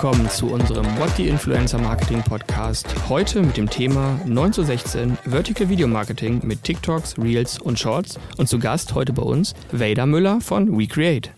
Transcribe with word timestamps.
Willkommen 0.00 0.30
zu 0.30 0.46
unserem 0.46 0.86
What 0.96 1.10
the 1.16 1.26
Influencer 1.26 1.76
Marketing 1.76 2.22
Podcast. 2.22 2.86
Heute 3.08 3.42
mit 3.42 3.56
dem 3.56 3.68
Thema 3.68 4.20
9 4.26 4.52
zu 4.52 4.62
16 4.62 5.18
Vertical 5.24 5.68
Video 5.68 5.88
Marketing 5.88 6.40
mit 6.44 6.62
TikToks, 6.62 7.18
Reels 7.18 7.58
und 7.60 7.80
Shorts. 7.80 8.16
Und 8.36 8.48
zu 8.48 8.60
Gast 8.60 8.94
heute 8.94 9.12
bei 9.12 9.24
uns 9.24 9.56
Vader 9.72 10.06
Müller 10.06 10.40
von 10.40 10.78
WeCreate. 10.78 11.30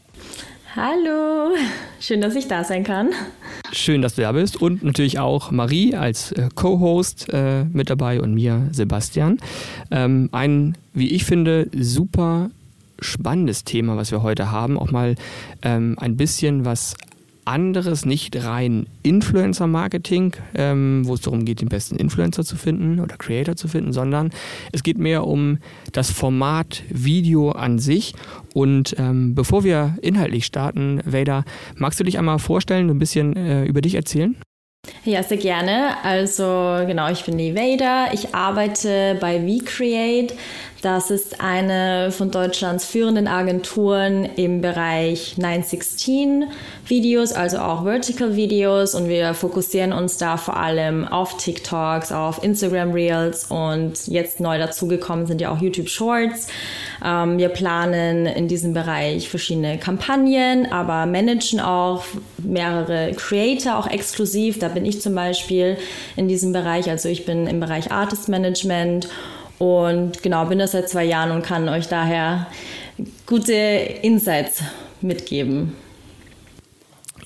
Hallo, 0.77 1.56
schön, 2.00 2.20
dass 2.20 2.34
ich 2.34 2.48
da 2.48 2.62
sein 2.62 2.84
kann. 2.84 3.12
Schön, 3.73 4.02
dass 4.02 4.16
du 4.16 4.20
da 4.20 4.32
bist 4.32 4.60
und 4.60 4.82
natürlich 4.82 5.18
auch 5.18 5.51
Marie 5.51 5.95
als 5.95 6.32
äh, 6.32 6.51
Co-Host 6.54 7.32
äh, 7.32 7.65
mit 7.65 7.88
dabei 7.88 8.20
und 8.20 8.34
mir 8.34 8.68
Sebastian. 8.73 9.38
Ähm, 9.90 10.29
ein, 10.32 10.77
wie 10.92 11.09
ich 11.09 11.24
finde, 11.24 11.70
super 11.74 12.51
spannendes 13.01 13.65
Thema, 13.65 13.96
was 13.96 14.10
wir 14.10 14.23
heute 14.23 14.51
haben. 14.51 14.79
Auch 14.79 14.90
mal 14.90 15.15
ähm, 15.62 15.96
ein 15.98 16.18
bisschen 16.18 16.66
was 16.66 16.95
anderes, 17.45 18.05
nicht 18.05 18.45
rein 18.45 18.87
Influencer-Marketing, 19.03 20.37
ähm, 20.55 21.03
wo 21.05 21.15
es 21.15 21.21
darum 21.21 21.45
geht, 21.45 21.61
den 21.61 21.69
besten 21.69 21.97
Influencer 21.97 22.45
zu 22.45 22.57
finden 22.57 23.01
oder 23.01 23.16
Creator 23.16 23.57
zu 23.57 23.69
finden, 23.69 23.93
sondern 23.93 24.30
es 24.73 24.83
geht 24.83 24.99
mehr 24.99 25.27
um 25.27 25.59
das 25.93 26.11
Format 26.11 26.83
Video 26.89 27.53
an 27.53 27.79
sich. 27.79 28.15
Und 28.55 28.95
ähm, 28.99 29.35
bevor 29.35 29.65
wir 29.65 29.97
inhaltlich 30.03 30.47
starten, 30.47 31.01
Vader, 31.05 31.45
magst 31.77 32.01
du 32.01 32.05
dich 32.05 32.19
einmal 32.19 32.39
vorstellen, 32.39 32.91
ein 32.91 32.99
bisschen 32.99 33.37
äh, 33.37 33.65
über 33.65 33.80
dich 33.80 33.95
erzählen? 33.95 34.37
Ja, 35.05 35.23
sehr 35.23 35.38
gerne. 35.38 35.96
Also 36.02 36.85
genau, 36.87 37.10
ich 37.10 37.24
bin 37.24 37.38
die 37.38 37.54
Vader. 37.54 38.13
Ich 38.13 38.35
arbeite 38.35 39.16
bei 39.21 39.41
VCreate. 39.41 40.35
Das 40.82 41.10
ist 41.10 41.43
eine 41.43 42.10
von 42.10 42.30
Deutschlands 42.30 42.87
führenden 42.87 43.29
Agenturen 43.29 44.24
im 44.24 44.63
Bereich 44.63 45.37
916 45.37 46.45
Videos, 46.87 47.32
also 47.32 47.59
auch 47.59 47.85
Vertical 47.85 48.35
Videos. 48.35 48.95
Und 48.95 49.09
wir 49.09 49.35
fokussieren 49.35 49.93
uns 49.93 50.16
da 50.16 50.38
vor 50.38 50.57
allem 50.57 51.07
auf 51.07 51.37
TikToks, 51.37 52.13
auf 52.13 52.43
Instagram 52.43 52.93
Reels 52.93 53.45
und 53.51 54.07
jetzt 54.07 54.41
neu 54.41 54.57
dazugekommen 54.59 55.26
sind 55.26 55.43
ja 55.43 55.51
auch 55.51 55.60
YouTube 55.60 55.91
Shorts. 55.91 56.49
Ähm, 57.04 57.37
wir 57.37 57.51
planen 57.51 58.24
in 58.24 58.49
diesem 58.49 58.73
Bereich 58.73 59.29
verschiedene 59.29 59.76
Kampagnen, 59.76 60.73
aber 60.73 61.04
managen 61.04 61.60
auch 61.60 62.04
mehrere 62.38 63.13
Creator 63.16 63.76
auch 63.76 63.87
exklusiv. 63.87 64.59
Da 64.59 64.69
bin 64.69 64.79
ich 64.84 65.00
zum 65.00 65.14
Beispiel 65.14 65.76
in 66.16 66.28
diesem 66.28 66.53
Bereich. 66.53 66.88
Also 66.88 67.09
ich 67.09 67.25
bin 67.25 67.47
im 67.47 67.60
Bereich 67.60 67.91
Artist 67.91 68.28
Management 68.28 69.09
und 69.59 70.22
genau, 70.22 70.47
bin 70.47 70.59
das 70.59 70.72
seit 70.72 70.88
zwei 70.88 71.04
Jahren 71.04 71.31
und 71.31 71.42
kann 71.42 71.69
euch 71.69 71.88
daher 71.88 72.47
gute 73.26 73.53
Insights 73.53 74.62
mitgeben. 75.00 75.75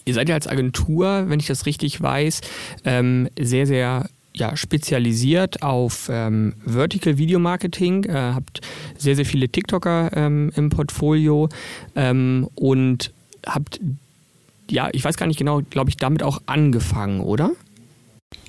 Ihr 0.05 0.15
seid 0.15 0.29
ja 0.29 0.35
als 0.35 0.47
Agentur, 0.47 1.25
wenn 1.29 1.41
ich 1.41 1.47
das 1.47 1.67
richtig 1.67 2.01
weiß, 2.01 2.41
ähm, 2.85 3.29
sehr, 3.39 3.67
sehr 3.67 4.07
ja, 4.35 4.57
spezialisiert 4.57 5.63
auf 5.63 6.09
ähm, 6.11 6.55
Vertical 6.67 7.19
Video 7.19 7.39
Marketing, 7.39 8.05
äh, 8.05 8.13
habt 8.13 8.61
sehr, 8.99 9.15
sehr 9.15 9.25
viele 9.25 9.49
TikToker 9.49 10.11
ähm, 10.15 10.51
im 10.57 10.71
Portfolio 10.71 11.49
ähm, 11.95 12.49
und 12.57 13.13
habt, 13.47 13.81
ja, 14.71 14.89
ich 14.93 15.05
weiß 15.05 15.17
gar 15.17 15.27
nicht 15.27 15.39
genau, 15.39 15.61
glaube 15.69 15.91
ich, 15.91 15.97
damit 15.97 16.23
auch 16.23 16.41
angefangen, 16.47 17.21
oder? 17.21 17.51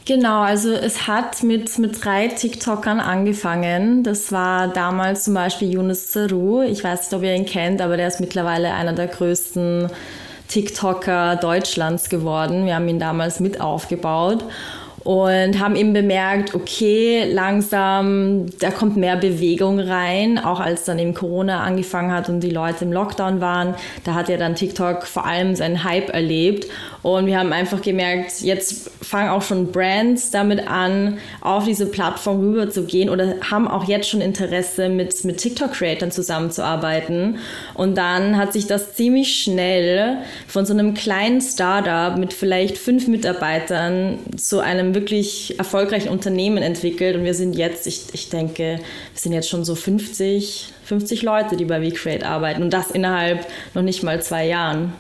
Genau, 0.05 0.41
also 0.41 0.71
es 0.71 1.07
hat 1.07 1.41
mit, 1.41 1.79
mit 1.79 2.03
drei 2.03 2.27
TikTokern 2.27 2.99
angefangen. 2.99 4.03
Das 4.03 4.31
war 4.31 4.67
damals 4.67 5.23
zum 5.23 5.33
Beispiel 5.33 5.71
Yunus 5.71 6.11
Saru. 6.11 6.61
Ich 6.61 6.83
weiß 6.83 7.03
nicht, 7.09 7.13
ob 7.13 7.23
ihr 7.23 7.35
ihn 7.35 7.47
kennt, 7.47 7.81
aber 7.81 7.97
der 7.97 8.07
ist 8.07 8.19
mittlerweile 8.19 8.73
einer 8.73 8.93
der 8.93 9.07
größten 9.07 9.89
TikToker 10.47 11.37
Deutschlands 11.37 12.09
geworden. 12.09 12.67
Wir 12.67 12.75
haben 12.75 12.87
ihn 12.87 12.99
damals 12.99 13.39
mit 13.39 13.59
aufgebaut 13.59 14.45
und 15.05 15.59
haben 15.59 15.75
eben 15.75 15.93
bemerkt, 15.93 16.55
okay, 16.55 17.31
langsam, 17.31 18.47
da 18.59 18.71
kommt 18.71 18.97
mehr 18.97 19.15
Bewegung 19.15 19.79
rein, 19.79 20.39
auch 20.39 20.59
als 20.59 20.83
dann 20.83 20.97
eben 20.97 21.13
Corona 21.13 21.61
angefangen 21.61 22.11
hat 22.11 22.27
und 22.27 22.39
die 22.39 22.49
Leute 22.49 22.85
im 22.85 22.91
Lockdown 22.91 23.39
waren, 23.39 23.75
da 24.03 24.15
hat 24.15 24.29
ja 24.29 24.37
dann 24.37 24.55
TikTok 24.55 25.05
vor 25.05 25.27
allem 25.27 25.55
seinen 25.55 25.83
Hype 25.83 26.09
erlebt 26.09 26.65
und 27.05 27.27
wir 27.27 27.37
haben 27.37 27.53
einfach 27.53 27.83
gemerkt, 27.83 28.41
jetzt 28.41 28.89
fangen 29.03 29.29
auch 29.29 29.43
schon 29.43 29.71
Brands 29.71 30.31
damit 30.31 30.67
an, 30.67 31.19
auf 31.39 31.65
diese 31.65 31.85
Plattform 31.85 32.39
rüber 32.39 32.71
zu 32.71 32.85
gehen 32.85 33.11
oder 33.11 33.35
haben 33.51 33.67
auch 33.67 33.87
jetzt 33.87 34.09
schon 34.09 34.21
Interesse, 34.21 34.89
mit, 34.89 35.23
mit 35.23 35.37
TikTok-Creatern 35.37 36.09
zusammenzuarbeiten. 36.09 37.37
Und 37.75 37.95
dann 37.95 38.37
hat 38.37 38.53
sich 38.53 38.65
das 38.65 38.95
ziemlich 38.95 39.43
schnell 39.43 40.17
von 40.47 40.65
so 40.65 40.73
einem 40.73 40.95
kleinen 40.95 41.41
Startup 41.41 42.17
mit 42.17 42.33
vielleicht 42.33 42.75
fünf 42.75 43.07
Mitarbeitern 43.07 44.17
zu 44.35 44.61
einem 44.61 44.94
wirklich 44.95 45.59
erfolgreichen 45.59 46.09
Unternehmen 46.09 46.63
entwickelt. 46.63 47.15
Und 47.15 47.23
wir 47.23 47.35
sind 47.35 47.55
jetzt, 47.55 47.85
ich, 47.85 48.05
ich 48.13 48.29
denke, 48.29 48.79
wir 48.79 49.19
sind 49.19 49.33
jetzt 49.33 49.49
schon 49.49 49.63
so 49.63 49.75
50, 49.75 50.69
50 50.85 51.21
Leute, 51.21 51.55
die 51.55 51.65
bei 51.65 51.87
VCreate 51.87 52.25
arbeiten. 52.25 52.63
Und 52.63 52.71
das 52.71 52.89
innerhalb 52.89 53.45
noch 53.75 53.83
nicht 53.83 54.01
mal 54.01 54.23
zwei 54.23 54.47
Jahren 54.47 54.93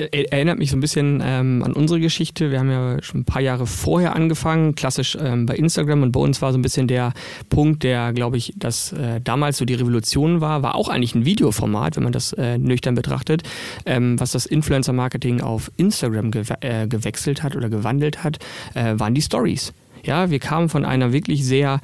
erinnert 0.00 0.58
mich 0.58 0.70
so 0.70 0.76
ein 0.76 0.80
bisschen 0.80 1.22
ähm, 1.24 1.62
an 1.62 1.72
unsere 1.72 2.00
Geschichte. 2.00 2.50
Wir 2.50 2.58
haben 2.58 2.70
ja 2.70 3.02
schon 3.02 3.20
ein 3.20 3.24
paar 3.24 3.42
Jahre 3.42 3.66
vorher 3.66 4.16
angefangen, 4.16 4.74
klassisch 4.74 5.16
ähm, 5.20 5.46
bei 5.46 5.54
Instagram 5.56 6.02
und 6.02 6.12
bei 6.12 6.20
uns 6.20 6.42
war 6.42 6.52
so 6.52 6.58
ein 6.58 6.62
bisschen 6.62 6.88
der 6.88 7.12
Punkt, 7.48 7.82
der, 7.82 8.12
glaube 8.12 8.36
ich, 8.36 8.52
dass 8.56 8.92
äh, 8.92 9.20
damals 9.22 9.58
so 9.58 9.64
die 9.64 9.74
Revolution 9.74 10.40
war, 10.40 10.62
war 10.62 10.74
auch 10.74 10.88
eigentlich 10.88 11.14
ein 11.14 11.24
Videoformat, 11.24 11.96
wenn 11.96 12.04
man 12.04 12.12
das 12.12 12.32
äh, 12.32 12.58
nüchtern 12.58 12.94
betrachtet, 12.94 13.42
ähm, 13.86 14.18
was 14.18 14.32
das 14.32 14.46
Influencer-Marketing 14.46 15.40
auf 15.40 15.70
Instagram 15.76 16.30
gew 16.30 16.44
äh, 16.60 16.86
gewechselt 16.86 17.42
hat 17.42 17.56
oder 17.56 17.68
gewandelt 17.68 18.24
hat, 18.24 18.38
äh, 18.74 18.98
waren 18.98 19.14
die 19.14 19.22
Stories. 19.22 19.72
Ja, 20.02 20.30
wir 20.30 20.38
kamen 20.38 20.68
von 20.68 20.84
einer 20.84 21.12
wirklich 21.12 21.44
sehr, 21.44 21.80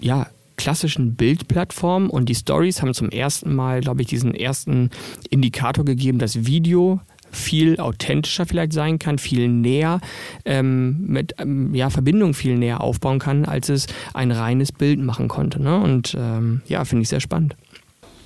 ja, 0.00 0.26
klassischen 0.58 1.14
Bildplattform 1.14 2.10
und 2.10 2.28
die 2.28 2.34
Stories 2.34 2.82
haben 2.82 2.92
zum 2.92 3.08
ersten 3.08 3.54
Mal, 3.54 3.80
glaube 3.80 4.02
ich, 4.02 4.08
diesen 4.08 4.34
ersten 4.34 4.90
Indikator 5.30 5.84
gegeben, 5.84 6.18
dass 6.18 6.44
Video 6.44 7.00
viel 7.30 7.78
authentischer 7.78 8.46
vielleicht 8.46 8.72
sein 8.72 8.98
kann, 8.98 9.18
viel 9.18 9.48
näher 9.48 10.00
ähm, 10.44 11.04
mit 11.06 11.34
ähm, 11.38 11.74
ja, 11.74 11.90
Verbindung 11.90 12.34
viel 12.34 12.56
näher 12.56 12.80
aufbauen 12.80 13.18
kann, 13.18 13.44
als 13.44 13.68
es 13.68 13.86
ein 14.14 14.30
reines 14.30 14.72
Bild 14.72 15.00
machen 15.00 15.28
konnte. 15.28 15.62
Ne? 15.62 15.78
Und 15.78 16.16
ähm, 16.18 16.62
ja, 16.66 16.84
finde 16.84 17.02
ich 17.02 17.08
sehr 17.08 17.20
spannend. 17.20 17.56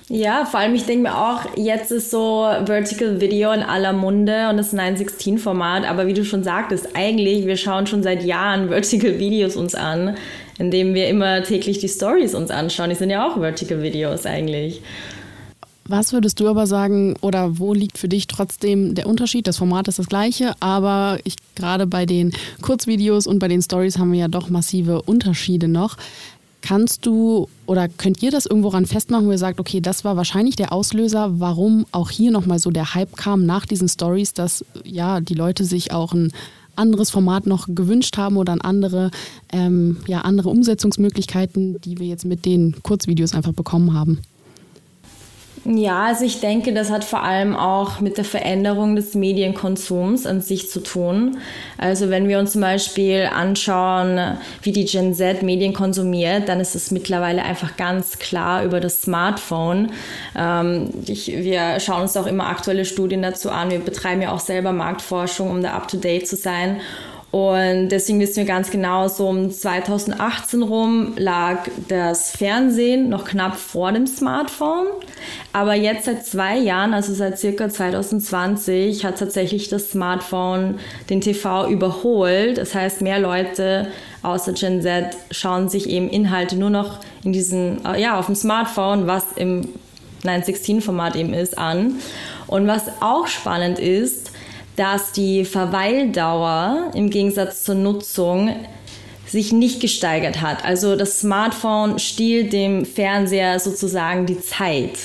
Ja, 0.09 0.45
vor 0.45 0.59
allem 0.59 0.75
ich 0.75 0.85
denke 0.85 1.03
mir 1.03 1.17
auch, 1.17 1.41
jetzt 1.55 1.91
ist 1.91 2.11
so 2.11 2.45
Vertical 2.65 3.21
Video 3.21 3.51
in 3.53 3.61
aller 3.61 3.93
Munde 3.93 4.49
und 4.49 4.57
das 4.57 4.73
916-Format, 4.73 5.89
aber 5.89 6.07
wie 6.07 6.13
du 6.13 6.25
schon 6.25 6.43
sagtest, 6.43 6.89
eigentlich, 6.93 7.45
wir 7.45 7.55
schauen 7.55 7.87
schon 7.87 8.03
seit 8.03 8.23
Jahren 8.23 8.67
Vertical 8.69 9.17
Videos 9.17 9.55
uns 9.55 9.75
an, 9.75 10.15
indem 10.59 10.93
wir 10.93 11.07
immer 11.07 11.41
täglich 11.43 11.79
die 11.79 11.87
Stories 11.87 12.35
uns 12.35 12.51
anschauen. 12.51 12.89
Die 12.89 12.95
sind 12.95 13.09
ja 13.09 13.25
auch 13.25 13.39
Vertical 13.39 13.81
Videos 13.81 14.25
eigentlich. 14.25 14.81
Was 15.85 16.13
würdest 16.13 16.39
du 16.39 16.47
aber 16.47 16.65
sagen, 16.65 17.15
oder 17.19 17.59
wo 17.59 17.73
liegt 17.73 17.97
für 17.97 18.07
dich 18.07 18.27
trotzdem 18.27 18.95
der 18.95 19.07
Unterschied? 19.07 19.47
Das 19.47 19.57
Format 19.57 19.89
ist 19.89 19.99
das 19.99 20.07
gleiche, 20.07 20.53
aber 20.61 21.19
ich, 21.25 21.35
gerade 21.55 21.87
bei 21.87 22.05
den 22.05 22.31
Kurzvideos 22.61 23.27
und 23.27 23.39
bei 23.39 23.49
den 23.49 23.61
Stories 23.61 23.97
haben 23.97 24.13
wir 24.13 24.19
ja 24.19 24.27
doch 24.29 24.49
massive 24.49 25.01
Unterschiede 25.01 25.67
noch. 25.67 25.97
Kannst 26.61 27.05
du 27.05 27.49
oder 27.65 27.89
könnt 27.89 28.23
ihr 28.23 28.31
das 28.31 28.45
irgendwo 28.45 28.69
ran 28.69 28.85
festmachen, 28.85 29.27
wo 29.27 29.31
ihr 29.31 29.37
sagt, 29.37 29.59
okay, 29.59 29.81
das 29.81 30.05
war 30.05 30.15
wahrscheinlich 30.15 30.55
der 30.55 30.71
Auslöser, 30.71 31.41
warum 31.41 31.85
auch 31.91 32.09
hier 32.09 32.31
nochmal 32.31 32.59
so 32.59 32.71
der 32.71 32.93
Hype 32.93 33.17
kam 33.17 33.45
nach 33.45 33.65
diesen 33.65 33.89
Stories, 33.89 34.33
dass 34.33 34.63
ja 34.85 35.19
die 35.19 35.33
Leute 35.33 35.65
sich 35.65 35.91
auch 35.91 36.13
ein 36.13 36.31
anderes 36.77 37.09
Format 37.09 37.45
noch 37.45 37.67
gewünscht 37.67 38.17
haben 38.17 38.37
oder 38.37 38.53
an 38.53 38.61
andere, 38.61 39.11
ähm, 39.51 39.97
ja, 40.07 40.21
andere 40.21 40.49
Umsetzungsmöglichkeiten, 40.49 41.81
die 41.81 41.99
wir 41.99 42.07
jetzt 42.07 42.23
mit 42.23 42.45
den 42.45 42.75
Kurzvideos 42.81 43.33
einfach 43.33 43.53
bekommen 43.53 43.93
haben? 43.93 44.19
Ja, 45.65 46.07
also 46.07 46.25
ich 46.25 46.41
denke, 46.41 46.73
das 46.73 46.91
hat 46.91 47.05
vor 47.05 47.23
allem 47.23 47.55
auch 47.55 48.01
mit 48.01 48.17
der 48.17 48.25
Veränderung 48.25 48.97
des 48.97 49.15
Medienkonsums 49.15 50.25
an 50.25 50.41
sich 50.41 50.69
zu 50.69 50.81
tun. 50.81 51.37
Also 51.77 52.09
wenn 52.09 52.27
wir 52.27 52.39
uns 52.39 52.51
zum 52.51 52.59
Beispiel 52.59 53.29
anschauen, 53.33 54.37
wie 54.61 54.73
die 54.73 54.83
Gen 54.83 55.13
Z 55.13 55.41
Medien 55.41 55.71
konsumiert, 55.71 56.49
dann 56.49 56.59
ist 56.59 56.75
es 56.75 56.91
mittlerweile 56.91 57.43
einfach 57.43 57.77
ganz 57.77 58.19
klar 58.19 58.65
über 58.65 58.81
das 58.81 59.03
Smartphone. 59.03 59.93
Ähm, 60.37 60.89
ich, 61.07 61.27
wir 61.27 61.79
schauen 61.79 62.01
uns 62.01 62.17
auch 62.17 62.27
immer 62.27 62.47
aktuelle 62.47 62.83
Studien 62.83 63.21
dazu 63.21 63.49
an. 63.49 63.71
Wir 63.71 63.79
betreiben 63.79 64.21
ja 64.21 64.33
auch 64.33 64.41
selber 64.41 64.73
Marktforschung, 64.73 65.49
um 65.49 65.63
da 65.63 65.75
up-to-date 65.75 66.27
zu 66.27 66.35
sein. 66.35 66.81
Und 67.33 67.89
deswegen 67.89 68.19
wissen 68.19 68.35
wir 68.35 68.45
ganz 68.45 68.69
genau, 68.69 69.07
so 69.07 69.27
um 69.27 69.49
2018 69.49 70.61
rum 70.61 71.13
lag 71.17 71.67
das 71.87 72.29
Fernsehen 72.29 73.09
noch 73.09 73.25
knapp 73.25 73.55
vor 73.55 73.91
dem 73.91 74.05
Smartphone. 74.05 74.85
Aber 75.51 75.73
jetzt 75.73 76.05
seit 76.05 76.27
zwei 76.27 76.59
Jahren, 76.59 76.93
also 76.93 77.11
seit 77.11 77.39
circa 77.39 77.69
2020, 77.69 79.03
hat 79.03 79.17
tatsächlich 79.17 79.67
das 79.67 79.89
Smartphone 79.89 80.77
den 81.09 81.21
TV 81.21 81.69
überholt. 81.69 82.59
Das 82.59 82.75
heißt, 82.75 83.01
mehr 83.01 83.17
Leute 83.17 83.87
außer 84.21 84.53
Gen 84.53 84.83
Z 84.83 85.17
schauen 85.31 85.69
sich 85.69 85.89
eben 85.89 86.09
Inhalte 86.09 86.55
nur 86.55 86.69
noch 86.69 86.99
in 87.23 87.33
diesen, 87.33 87.81
ja, 87.97 88.19
auf 88.19 88.27
dem 88.27 88.35
Smartphone, 88.35 89.07
was 89.07 89.31
im 89.37 89.69
916-Format 90.23 91.15
eben 91.15 91.33
ist, 91.33 91.57
an. 91.57 91.95
Und 92.45 92.67
was 92.67 92.83
auch 93.01 93.25
spannend 93.25 93.79
ist, 93.79 94.32
dass 94.75 95.11
die 95.11 95.45
Verweildauer 95.45 96.91
im 96.93 97.09
Gegensatz 97.09 97.63
zur 97.63 97.75
Nutzung 97.75 98.55
sich 99.27 99.51
nicht 99.51 99.79
gesteigert 99.79 100.41
hat. 100.41 100.63
Also 100.63 100.95
das 100.95 101.19
Smartphone 101.19 101.99
stiehlt 101.99 102.53
dem 102.53 102.85
Fernseher 102.85 103.59
sozusagen 103.59 104.25
die 104.25 104.39
Zeit. 104.39 104.97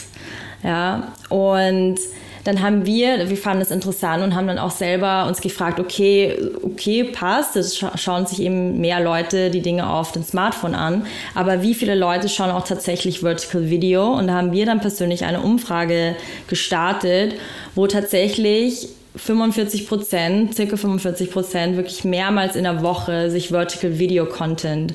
Ja, 0.62 1.12
und 1.28 1.98
dann 2.44 2.62
haben 2.62 2.86
wir, 2.86 3.28
wir 3.28 3.36
fanden 3.36 3.62
es 3.62 3.70
interessant 3.70 4.22
und 4.22 4.34
haben 4.34 4.46
dann 4.46 4.58
auch 4.58 4.70
selber 4.70 5.26
uns 5.26 5.40
gefragt, 5.40 5.78
okay, 5.78 6.34
okay, 6.62 7.04
passt, 7.04 7.56
es 7.56 7.76
schauen 7.76 8.26
sich 8.26 8.40
eben 8.40 8.80
mehr 8.80 9.00
Leute 9.00 9.50
die 9.50 9.60
Dinge 9.60 9.90
auf 9.90 10.12
dem 10.12 10.22
Smartphone 10.22 10.74
an, 10.74 11.06
aber 11.34 11.62
wie 11.62 11.74
viele 11.74 11.94
Leute 11.94 12.28
schauen 12.28 12.50
auch 12.50 12.64
tatsächlich 12.64 13.20
Vertical 13.20 13.68
Video? 13.68 14.14
Und 14.14 14.28
da 14.28 14.34
haben 14.34 14.52
wir 14.52 14.64
dann 14.64 14.80
persönlich 14.80 15.24
eine 15.24 15.42
Umfrage 15.42 16.16
gestartet, 16.48 17.34
wo 17.74 17.86
tatsächlich 17.86 18.88
45 19.16 19.88
Prozent, 19.88 20.54
circa 20.54 20.76
45 20.76 21.30
Prozent, 21.30 21.76
wirklich 21.76 22.04
mehrmals 22.04 22.56
in 22.56 22.64
der 22.64 22.82
Woche 22.82 23.30
sich 23.30 23.48
Vertical 23.48 23.98
Video 23.98 24.26
Content 24.26 24.94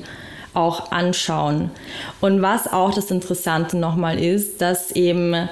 auch 0.54 0.92
anschauen. 0.92 1.70
Und 2.20 2.40
was 2.40 2.72
auch 2.72 2.94
das 2.94 3.10
Interessante 3.10 3.76
nochmal 3.76 4.18
ist, 4.18 4.60
dass 4.60 4.92
eben 4.92 5.48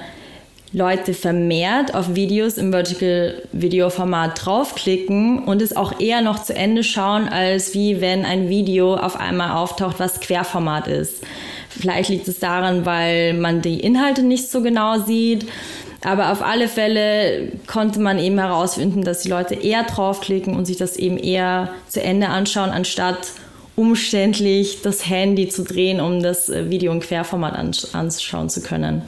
Leute 0.71 1.13
vermehrt 1.13 1.93
auf 1.93 2.15
Videos 2.15 2.57
im 2.57 2.71
Vertical 2.71 3.43
Video 3.51 3.91
Format 3.91 4.43
draufklicken 4.43 5.43
und 5.43 5.61
es 5.61 5.75
auch 5.75 5.99
eher 5.99 6.21
noch 6.21 6.41
zu 6.41 6.55
Ende 6.55 6.83
schauen, 6.83 7.29
als 7.29 7.75
wie 7.75 8.01
wenn 8.01 8.25
ein 8.25 8.49
Video 8.49 8.95
auf 8.95 9.19
einmal 9.19 9.51
auftaucht, 9.51 9.99
was 9.99 10.19
Querformat 10.19 10.87
ist. 10.87 11.23
Vielleicht 11.69 12.09
liegt 12.09 12.27
es 12.27 12.39
daran, 12.39 12.85
weil 12.85 13.35
man 13.35 13.61
die 13.61 13.79
Inhalte 13.79 14.23
nicht 14.23 14.49
so 14.49 14.61
genau 14.61 14.99
sieht. 14.99 15.45
Aber 16.03 16.31
auf 16.31 16.41
alle 16.41 16.67
Fälle 16.67 17.53
konnte 17.65 17.99
man 17.99 18.19
eben 18.19 18.37
herausfinden, 18.37 19.03
dass 19.03 19.21
die 19.21 19.29
Leute 19.29 19.55
eher 19.55 19.83
draufklicken 19.83 20.55
und 20.55 20.65
sich 20.65 20.77
das 20.77 20.97
eben 20.97 21.17
eher 21.17 21.69
zu 21.87 22.01
Ende 22.01 22.27
anschauen, 22.27 22.71
anstatt 22.71 23.29
umständlich 23.75 24.81
das 24.81 25.07
Handy 25.07 25.47
zu 25.47 25.63
drehen, 25.63 25.99
um 25.99 26.21
das 26.21 26.49
Video 26.49 26.91
im 26.91 26.99
Querformat 26.99 27.55
anschauen 27.93 28.49
zu 28.49 28.61
können. 28.61 29.01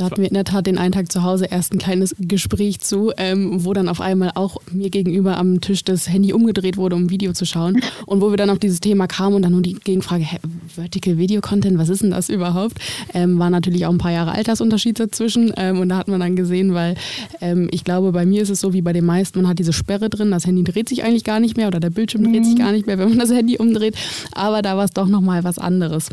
Da 0.00 0.06
hatten 0.06 0.22
wir 0.22 0.28
in 0.28 0.34
der 0.34 0.44
Tat 0.44 0.66
den 0.66 0.78
einen 0.78 0.92
Tag 0.92 1.12
zu 1.12 1.24
Hause 1.24 1.44
erst 1.44 1.74
ein 1.74 1.78
kleines 1.78 2.16
Gespräch 2.18 2.80
zu, 2.80 3.12
ähm, 3.18 3.66
wo 3.66 3.74
dann 3.74 3.86
auf 3.86 4.00
einmal 4.00 4.32
auch 4.34 4.56
mir 4.72 4.88
gegenüber 4.88 5.36
am 5.36 5.60
Tisch 5.60 5.84
das 5.84 6.08
Handy 6.08 6.32
umgedreht 6.32 6.78
wurde, 6.78 6.96
um 6.96 7.10
Video 7.10 7.34
zu 7.34 7.44
schauen. 7.44 7.82
Und 8.06 8.22
wo 8.22 8.30
wir 8.30 8.38
dann 8.38 8.48
auf 8.48 8.58
dieses 8.58 8.80
Thema 8.80 9.06
kamen 9.06 9.36
und 9.36 9.42
dann 9.42 9.52
nur 9.52 9.60
die 9.60 9.74
Gegenfrage, 9.74 10.24
hä, 10.24 10.38
Vertical 10.74 11.18
Video 11.18 11.42
Content, 11.42 11.76
was 11.76 11.90
ist 11.90 12.02
denn 12.02 12.12
das 12.12 12.30
überhaupt? 12.30 12.78
Ähm, 13.12 13.38
war 13.38 13.50
natürlich 13.50 13.84
auch 13.84 13.90
ein 13.90 13.98
paar 13.98 14.12
Jahre 14.12 14.32
Altersunterschied 14.32 14.98
dazwischen. 14.98 15.52
Ähm, 15.58 15.80
und 15.80 15.90
da 15.90 15.98
hat 15.98 16.08
man 16.08 16.20
dann 16.20 16.34
gesehen, 16.34 16.72
weil 16.72 16.94
ähm, 17.42 17.68
ich 17.70 17.84
glaube, 17.84 18.12
bei 18.12 18.24
mir 18.24 18.40
ist 18.40 18.48
es 18.48 18.62
so 18.62 18.72
wie 18.72 18.80
bei 18.80 18.94
den 18.94 19.04
meisten, 19.04 19.42
man 19.42 19.50
hat 19.50 19.58
diese 19.58 19.74
Sperre 19.74 20.08
drin, 20.08 20.30
das 20.30 20.46
Handy 20.46 20.64
dreht 20.64 20.88
sich 20.88 21.04
eigentlich 21.04 21.24
gar 21.24 21.40
nicht 21.40 21.58
mehr 21.58 21.68
oder 21.68 21.78
der 21.78 21.90
Bildschirm 21.90 22.24
dreht 22.24 22.46
sich 22.46 22.54
mhm. 22.54 22.58
gar 22.58 22.72
nicht 22.72 22.86
mehr, 22.86 22.96
wenn 22.96 23.10
man 23.10 23.18
das 23.18 23.30
Handy 23.30 23.58
umdreht. 23.58 23.96
Aber 24.32 24.62
da 24.62 24.78
war 24.78 24.86
es 24.86 24.92
doch 24.92 25.08
nochmal 25.08 25.44
was 25.44 25.58
anderes. 25.58 26.08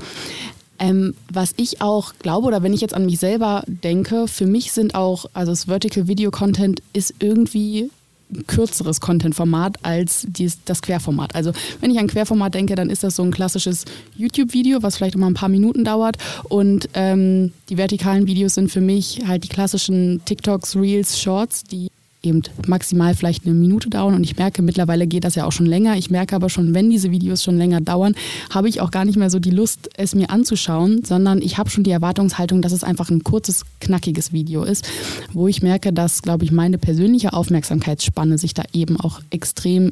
Ähm, 0.79 1.15
was 1.31 1.53
ich 1.57 1.81
auch 1.81 2.13
glaube, 2.19 2.47
oder 2.47 2.63
wenn 2.63 2.73
ich 2.73 2.81
jetzt 2.81 2.93
an 2.93 3.05
mich 3.05 3.19
selber 3.19 3.63
denke, 3.65 4.27
für 4.27 4.45
mich 4.45 4.71
sind 4.71 4.95
auch, 4.95 5.25
also 5.33 5.51
das 5.51 5.65
Vertical 5.65 6.07
Video 6.07 6.31
Content 6.31 6.81
ist 6.93 7.15
irgendwie 7.19 7.89
ein 8.29 8.45
kürzeres 8.45 8.99
Content-Format 8.99 9.77
als 9.83 10.25
dies, 10.27 10.57
das 10.65 10.81
Querformat. 10.81 11.33
Also 11.33 11.53
wenn 11.79 11.91
ich 11.91 11.99
an 11.99 12.07
Querformat 12.07 12.53
denke, 12.53 12.75
dann 12.75 12.89
ist 12.89 13.03
das 13.03 13.15
so 13.15 13.23
ein 13.23 13.31
klassisches 13.31 13.85
YouTube-Video, 14.15 14.83
was 14.83 14.97
vielleicht 14.97 15.15
immer 15.15 15.29
ein 15.29 15.33
paar 15.33 15.49
Minuten 15.49 15.83
dauert. 15.83 16.17
Und 16.43 16.89
ähm, 16.93 17.53
die 17.69 17.77
vertikalen 17.77 18.27
Videos 18.27 18.55
sind 18.55 18.69
für 18.69 18.81
mich 18.81 19.21
halt 19.25 19.45
die 19.45 19.49
klassischen 19.49 20.21
TikToks, 20.25 20.75
Reels, 20.75 21.19
Shorts, 21.19 21.63
die 21.63 21.87
eben 22.23 22.41
maximal 22.67 23.15
vielleicht 23.15 23.45
eine 23.45 23.53
Minute 23.53 23.89
dauern. 23.89 24.15
Und 24.15 24.23
ich 24.23 24.37
merke, 24.37 24.61
mittlerweile 24.61 25.07
geht 25.07 25.23
das 25.23 25.35
ja 25.35 25.45
auch 25.45 25.51
schon 25.51 25.65
länger. 25.65 25.97
Ich 25.97 26.09
merke 26.09 26.35
aber 26.35 26.49
schon, 26.49 26.73
wenn 26.73 26.89
diese 26.89 27.11
Videos 27.11 27.43
schon 27.43 27.57
länger 27.57 27.81
dauern, 27.81 28.15
habe 28.49 28.69
ich 28.69 28.81
auch 28.81 28.91
gar 28.91 29.05
nicht 29.05 29.17
mehr 29.17 29.29
so 29.29 29.39
die 29.39 29.51
Lust, 29.51 29.89
es 29.97 30.15
mir 30.15 30.29
anzuschauen, 30.29 31.03
sondern 31.03 31.41
ich 31.41 31.57
habe 31.57 31.69
schon 31.69 31.83
die 31.83 31.91
Erwartungshaltung, 31.91 32.61
dass 32.61 32.71
es 32.71 32.83
einfach 32.83 33.09
ein 33.09 33.23
kurzes, 33.23 33.65
knackiges 33.79 34.33
Video 34.33 34.63
ist, 34.63 34.87
wo 35.33 35.47
ich 35.47 35.61
merke, 35.61 35.93
dass, 35.93 36.21
glaube 36.21 36.45
ich, 36.45 36.51
meine 36.51 36.77
persönliche 36.77 37.33
Aufmerksamkeitsspanne 37.33 38.37
sich 38.37 38.53
da 38.53 38.63
eben 38.73 38.99
auch 38.99 39.21
extrem 39.29 39.91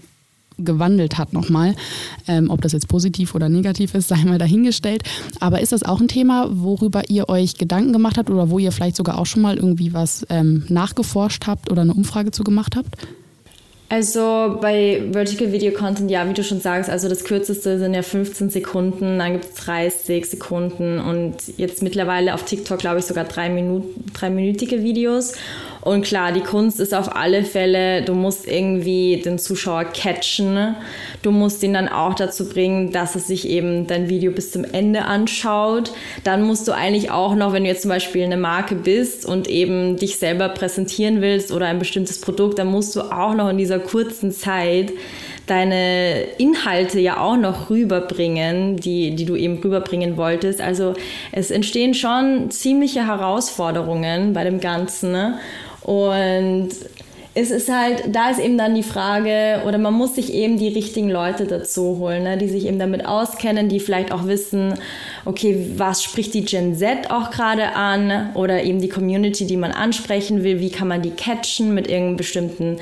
gewandelt 0.58 1.18
hat 1.18 1.34
nochmal. 1.34 1.76
Ähm, 2.28 2.50
ob 2.50 2.62
das 2.62 2.72
jetzt 2.72 2.88
positiv 2.88 3.36
oder 3.36 3.50
negativ 3.50 3.96
ist, 3.96 4.08
sei 4.10 4.24
mal 4.24 4.38
dahingestellt. 4.38 5.04
Aber 5.40 5.62
ist 5.62 5.72
das 5.72 5.84
auch 5.84 6.00
ein 6.00 6.08
Thema, 6.08 6.50
worüber 6.52 7.10
ihr 7.10 7.30
euch 7.30 7.58
Gedanken 7.58 7.94
gemacht 7.94 8.18
habt 8.18 8.30
oder 8.30 8.50
wo 8.50 8.60
ihr 8.60 8.72
vielleicht 8.72 8.96
sogar 8.96 9.18
auch 9.18 9.26
schon 9.26 9.42
mal 9.42 9.56
irgendwie 9.56 9.94
was 9.94 10.26
ähm, 10.30 10.66
nachgeforscht 10.70 11.48
habt 11.48 11.72
oder 11.72 11.82
eine 11.82 11.94
Umfrage 11.94 12.32
zu 12.32 12.44
gemacht 12.44 12.76
habt? 12.76 12.96
Also 13.88 14.58
bei 14.62 15.04
Vertical 15.12 15.52
Video 15.52 15.72
Content, 15.72 16.10
ja, 16.10 16.28
wie 16.28 16.34
du 16.34 16.44
schon 16.44 16.60
sagst, 16.60 16.90
also 16.90 17.08
das 17.08 17.24
kürzeste 17.24 17.78
sind 17.78 17.94
ja 17.94 18.02
15 18.02 18.50
Sekunden, 18.50 19.20
dann 19.20 19.34
gibt 19.34 19.46
es 19.46 19.54
30 19.54 20.26
Sekunden 20.26 21.00
und 21.00 21.36
jetzt 21.58 21.84
mittlerweile 21.84 22.34
auf 22.34 22.44
TikTok, 22.44 22.80
glaube 22.80 23.00
ich, 23.00 23.06
sogar 23.06 23.26
drei 23.26 23.50
Minuten, 23.50 24.04
dreiminütige 24.14 24.84
Videos. 24.84 25.34
Und 25.86 26.04
klar, 26.04 26.32
die 26.32 26.42
Kunst 26.42 26.80
ist 26.80 26.96
auf 26.96 27.16
alle 27.16 27.44
Fälle, 27.44 28.02
du 28.02 28.16
musst 28.16 28.48
irgendwie 28.48 29.22
den 29.24 29.38
Zuschauer 29.38 29.84
catchen. 29.86 30.76
Du 31.22 31.30
musst 31.30 31.62
ihn 31.62 31.74
dann 31.74 31.88
auch 31.88 32.16
dazu 32.16 32.50
bringen, 32.50 32.92
dass 32.92 33.14
er 33.14 33.22
sich 33.22 33.48
eben 33.48 33.86
dein 33.86 34.10
Video 34.10 34.32
bis 34.32 34.52
zum 34.52 34.64
Ende 34.64 35.04
anschaut. 35.04 35.92
Dann 36.24 36.42
musst 36.42 36.68
du 36.68 36.72
eigentlich 36.72 37.12
auch 37.12 37.36
noch, 37.36 37.54
wenn 37.54 37.66
du 37.66 37.70
jetzt 37.70 37.84
zum 37.84 37.90
Beispiel 37.90 38.24
eine 38.24 38.36
Marke 38.36 38.74
bist 38.74 39.28
und 39.28 39.48
eben 39.48 39.96
dich 39.96 40.18
selber 40.18 40.50
präsentieren 40.50 41.22
willst 41.22 41.52
oder 41.52 41.68
ein 41.68 41.78
bestimmtes 41.78 42.20
Produkt, 42.20 42.58
dann 42.58 42.68
musst 42.68 42.96
du 42.96 43.02
auch 43.02 43.36
noch 43.36 43.50
in 43.50 43.60
dieser 43.60 43.78
kurzen 43.78 44.32
Zeit 44.32 44.92
deine 45.46 46.24
Inhalte 46.40 47.00
ja 47.00 47.20
auch 47.20 47.38
noch 47.38 47.70
rüberbringen, 47.70 48.78
die, 48.78 49.16
die 49.16 49.26
du 49.26 49.36
eben 49.36 49.60
rüberbringen 49.60 50.18
wolltest. 50.18 50.62
Also 50.62 50.96
es 51.32 51.52
entstehen 51.52 51.94
schon 51.94 52.50
ziemliche 52.50 53.06
Herausforderungen 53.06 54.34
bei 54.34 54.44
dem 54.44 54.60
Ganzen. 54.60 55.12
Ne? 55.12 55.38
Und 55.86 56.70
es 57.38 57.52
ist 57.52 57.70
halt, 57.70 58.16
da 58.16 58.30
ist 58.30 58.40
eben 58.40 58.58
dann 58.58 58.76
die 58.76 58.82
Frage, 58.82 59.62
oder 59.68 59.78
man 59.78 59.94
muss 59.94 60.16
sich 60.16 60.34
eben 60.34 60.58
die 60.58 60.70
richtigen 60.70 61.10
Leute 61.10 61.46
dazu 61.46 61.98
holen, 62.00 62.24
ne, 62.24 62.38
die 62.38 62.48
sich 62.48 62.66
eben 62.66 62.80
damit 62.80 63.06
auskennen, 63.06 63.68
die 63.68 63.82
vielleicht 63.82 64.14
auch 64.14 64.26
wissen, 64.26 64.76
okay, 65.26 65.74
was 65.76 66.02
spricht 66.02 66.34
die 66.34 66.46
Gen 66.46 66.76
Z 66.76 67.12
auch 67.12 67.32
gerade 67.32 67.76
an 67.76 68.30
oder 68.36 68.64
eben 68.64 68.80
die 68.80 68.88
Community, 68.88 69.46
die 69.46 69.58
man 69.58 69.74
ansprechen 69.74 70.46
will, 70.46 70.62
wie 70.62 70.72
kann 70.72 70.88
man 70.88 71.02
die 71.02 71.12
catchen 71.12 71.74
mit 71.74 71.90
irgendeinem 71.90 72.16
bestimmten 72.16 72.78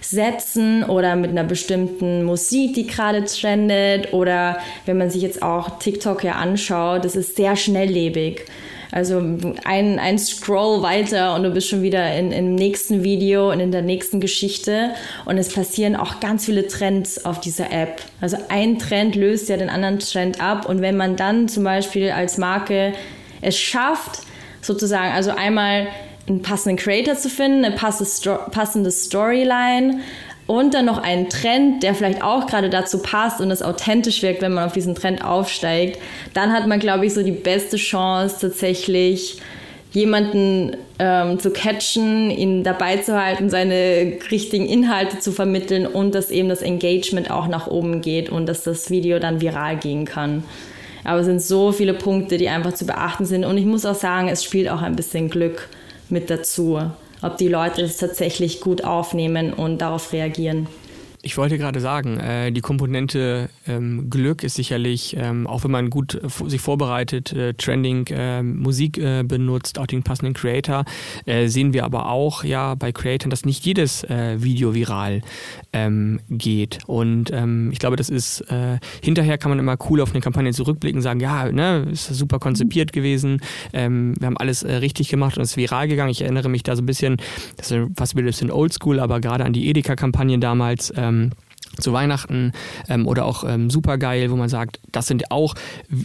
Sätzen 0.00 0.84
oder 0.84 1.14
mit 1.14 1.30
einer 1.30 1.44
bestimmten 1.44 2.24
Musik, 2.24 2.72
die 2.74 2.86
gerade 2.86 3.26
trendet 3.26 4.14
oder 4.14 4.58
wenn 4.86 4.96
man 4.96 5.10
sich 5.10 5.20
jetzt 5.20 5.42
auch 5.42 5.78
TikTok 5.80 6.24
ja 6.24 6.32
anschaut, 6.32 7.04
das 7.04 7.14
ist 7.14 7.36
sehr 7.36 7.56
schnelllebig. 7.56 8.46
Also 8.90 9.18
ein, 9.64 9.98
ein 9.98 10.18
Scroll 10.18 10.82
weiter 10.82 11.34
und 11.34 11.42
du 11.42 11.50
bist 11.50 11.68
schon 11.68 11.82
wieder 11.82 12.14
in, 12.14 12.32
im 12.32 12.54
nächsten 12.54 13.04
Video 13.04 13.52
und 13.52 13.60
in 13.60 13.70
der 13.70 13.82
nächsten 13.82 14.20
Geschichte. 14.20 14.90
Und 15.24 15.38
es 15.38 15.52
passieren 15.52 15.96
auch 15.96 16.20
ganz 16.20 16.46
viele 16.46 16.66
Trends 16.66 17.24
auf 17.24 17.40
dieser 17.40 17.70
App. 17.70 18.02
Also 18.20 18.38
ein 18.48 18.78
Trend 18.78 19.14
löst 19.14 19.48
ja 19.48 19.56
den 19.56 19.70
anderen 19.70 19.98
Trend 19.98 20.40
ab. 20.40 20.66
Und 20.66 20.80
wenn 20.80 20.96
man 20.96 21.16
dann 21.16 21.48
zum 21.48 21.64
Beispiel 21.64 22.10
als 22.10 22.38
Marke 22.38 22.94
es 23.40 23.58
schafft, 23.58 24.22
sozusagen, 24.62 25.12
also 25.12 25.30
einmal 25.30 25.88
einen 26.28 26.42
passenden 26.42 26.76
Creator 26.76 27.16
zu 27.16 27.30
finden, 27.30 27.64
eine 27.64 27.76
passende 27.76 28.90
Storyline, 28.90 30.00
und 30.48 30.72
dann 30.72 30.86
noch 30.86 30.98
einen 30.98 31.28
Trend, 31.28 31.82
der 31.82 31.94
vielleicht 31.94 32.24
auch 32.24 32.46
gerade 32.46 32.70
dazu 32.70 33.00
passt 33.00 33.40
und 33.40 33.50
es 33.50 33.62
authentisch 33.62 34.22
wirkt, 34.22 34.40
wenn 34.40 34.54
man 34.54 34.64
auf 34.64 34.72
diesen 34.72 34.94
Trend 34.94 35.22
aufsteigt, 35.22 36.00
dann 36.32 36.52
hat 36.52 36.66
man, 36.66 36.80
glaube 36.80 37.04
ich, 37.04 37.12
so 37.12 37.22
die 37.22 37.32
beste 37.32 37.76
Chance 37.76 38.38
tatsächlich 38.40 39.40
jemanden 39.92 40.74
ähm, 40.98 41.38
zu 41.38 41.50
catchen, 41.50 42.30
ihn 42.30 42.64
dabei 42.64 42.96
zu 42.96 43.22
halten, 43.22 43.50
seine 43.50 44.14
richtigen 44.30 44.64
Inhalte 44.64 45.18
zu 45.18 45.32
vermitteln 45.32 45.86
und 45.86 46.14
dass 46.14 46.30
eben 46.30 46.48
das 46.48 46.62
Engagement 46.62 47.30
auch 47.30 47.46
nach 47.46 47.66
oben 47.66 48.00
geht 48.00 48.30
und 48.30 48.46
dass 48.46 48.62
das 48.62 48.88
Video 48.88 49.18
dann 49.18 49.42
viral 49.42 49.76
gehen 49.76 50.06
kann. 50.06 50.44
Aber 51.04 51.20
es 51.20 51.26
sind 51.26 51.42
so 51.42 51.72
viele 51.72 51.92
Punkte, 51.92 52.38
die 52.38 52.48
einfach 52.48 52.72
zu 52.72 52.86
beachten 52.86 53.26
sind. 53.26 53.44
Und 53.44 53.58
ich 53.58 53.66
muss 53.66 53.84
auch 53.84 53.94
sagen, 53.94 54.28
es 54.28 54.42
spielt 54.42 54.70
auch 54.70 54.80
ein 54.80 54.96
bisschen 54.96 55.28
Glück 55.28 55.68
mit 56.08 56.30
dazu 56.30 56.80
ob 57.22 57.36
die 57.36 57.48
Leute 57.48 57.82
es 57.82 57.96
tatsächlich 57.96 58.60
gut 58.60 58.84
aufnehmen 58.84 59.52
und 59.52 59.78
darauf 59.78 60.12
reagieren. 60.12 60.68
Ich 61.20 61.36
wollte 61.36 61.58
gerade 61.58 61.80
sagen, 61.80 62.20
äh, 62.20 62.52
die 62.52 62.60
Komponente 62.60 63.50
ähm, 63.66 64.08
Glück 64.08 64.44
ist 64.44 64.54
sicherlich, 64.54 65.16
ähm, 65.18 65.48
auch 65.48 65.64
wenn 65.64 65.72
man 65.72 65.90
gut 65.90 66.14
äh, 66.14 66.48
sich 66.48 66.60
vorbereitet, 66.60 67.32
äh, 67.32 67.54
Trending 67.54 68.06
äh, 68.06 68.42
Musik 68.42 68.98
äh, 68.98 69.24
benutzt, 69.24 69.80
auch 69.80 69.86
den 69.86 70.04
passenden 70.04 70.32
Creator, 70.32 70.84
äh, 71.26 71.48
sehen 71.48 71.72
wir 71.72 71.84
aber 71.84 72.08
auch 72.08 72.44
ja 72.44 72.76
bei 72.76 72.92
Creatoren, 72.92 73.30
dass 73.30 73.44
nicht 73.44 73.66
jedes 73.66 74.06
Video 74.08 74.74
viral 74.74 75.22
ähm, 75.72 76.20
geht. 76.28 76.78
Und 76.86 77.30
ähm, 77.32 77.70
ich 77.72 77.78
glaube, 77.78 77.96
das 77.96 78.08
ist, 78.08 78.44
hinterher 79.02 79.38
kann 79.38 79.50
man 79.50 79.58
immer 79.58 79.76
cool 79.88 80.00
auf 80.00 80.12
eine 80.12 80.20
Kampagne 80.20 80.52
zurückblicken, 80.52 81.02
sagen, 81.02 81.20
ja, 81.20 81.50
ne, 81.50 81.88
ist 81.90 82.06
super 82.06 82.38
konzipiert 82.38 82.92
gewesen, 82.92 83.40
ähm, 83.72 84.14
wir 84.18 84.26
haben 84.26 84.36
alles 84.36 84.64
richtig 84.64 85.08
gemacht 85.08 85.36
und 85.36 85.42
es 85.42 85.50
ist 85.50 85.56
viral 85.56 85.88
gegangen. 85.88 86.10
Ich 86.10 86.22
erinnere 86.22 86.48
mich 86.48 86.62
da 86.62 86.76
so 86.76 86.82
ein 86.82 86.86
bisschen, 86.86 87.16
das 87.56 87.70
ist 87.70 87.88
fast 87.96 88.16
ein 88.16 88.24
bisschen 88.24 88.50
oldschool, 88.50 89.00
aber 89.00 89.20
gerade 89.20 89.44
an 89.44 89.52
die 89.52 89.68
Edeka-Kampagnen 89.68 90.40
damals, 90.40 90.92
ähm, 91.08 91.30
zu 91.80 91.92
Weihnachten 91.92 92.52
ähm, 92.88 93.06
oder 93.06 93.24
auch 93.24 93.44
ähm, 93.44 93.70
Supergeil, 93.70 94.30
wo 94.30 94.36
man 94.36 94.48
sagt, 94.48 94.80
das 94.90 95.06
sind 95.06 95.30
auch 95.30 95.54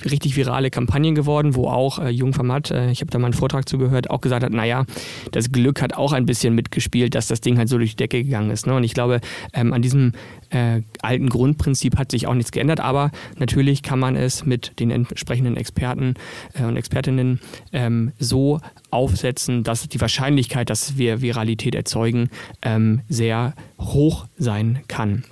richtig 0.06 0.36
virale 0.36 0.70
Kampagnen 0.70 1.16
geworden, 1.16 1.56
wo 1.56 1.68
auch 1.68 2.00
äh, 2.00 2.10
Jung 2.10 2.34
äh, 2.34 2.92
ich 2.92 3.02
habe 3.02 3.12
da 3.12 3.20
mal 3.20 3.28
einen 3.28 3.34
Vortrag 3.34 3.68
zugehört, 3.68 4.10
auch 4.10 4.22
gesagt 4.22 4.44
hat, 4.44 4.52
naja, 4.52 4.86
das 5.32 5.52
Glück 5.52 5.82
hat 5.82 5.96
auch 5.96 6.14
ein 6.14 6.26
bisschen 6.26 6.54
mitgespielt, 6.56 7.16
dass 7.16 7.28
das 7.28 7.42
Ding 7.42 7.58
halt 7.58 7.70
so 7.70 7.78
durch 7.78 7.92
die 7.92 7.98
Decke 7.98 8.24
gegangen 8.24 8.52
ist. 8.52 8.68
Ne? 8.68 8.76
Und 8.76 8.84
ich 8.84 8.94
glaube, 8.94 9.20
ähm, 9.54 9.74
an 9.74 9.82
diesem 9.82 10.14
äh, 10.54 10.82
alten 11.02 11.30
Grundprinzip 11.30 11.98
hat 11.98 12.12
sich 12.12 12.28
auch 12.28 12.34
nichts 12.34 12.52
geändert, 12.52 12.80
aber 12.80 13.12
natürlich 13.38 13.82
kann 13.82 14.00
man 14.00 14.16
es 14.16 14.46
mit 14.46 14.80
den 14.80 14.92
entsprechenden 14.92 15.58
Experten 15.58 16.14
äh, 16.54 16.64
und 16.64 16.78
Expertinnen 16.78 17.40
ähm, 17.72 18.12
so 18.20 18.60
aufsetzen, 18.92 19.64
dass 19.64 19.88
die 19.90 20.00
Wahrscheinlichkeit, 20.00 20.70
dass 20.70 20.98
wir 20.98 21.22
Viralität 21.22 21.76
erzeugen, 21.76 22.30
ähm, 22.62 23.02
sehr 23.10 23.54
hoch 23.80 24.28
sein 24.38 24.80
kann. 24.88 25.24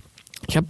Ich 0.48 0.58
habe 0.58 0.68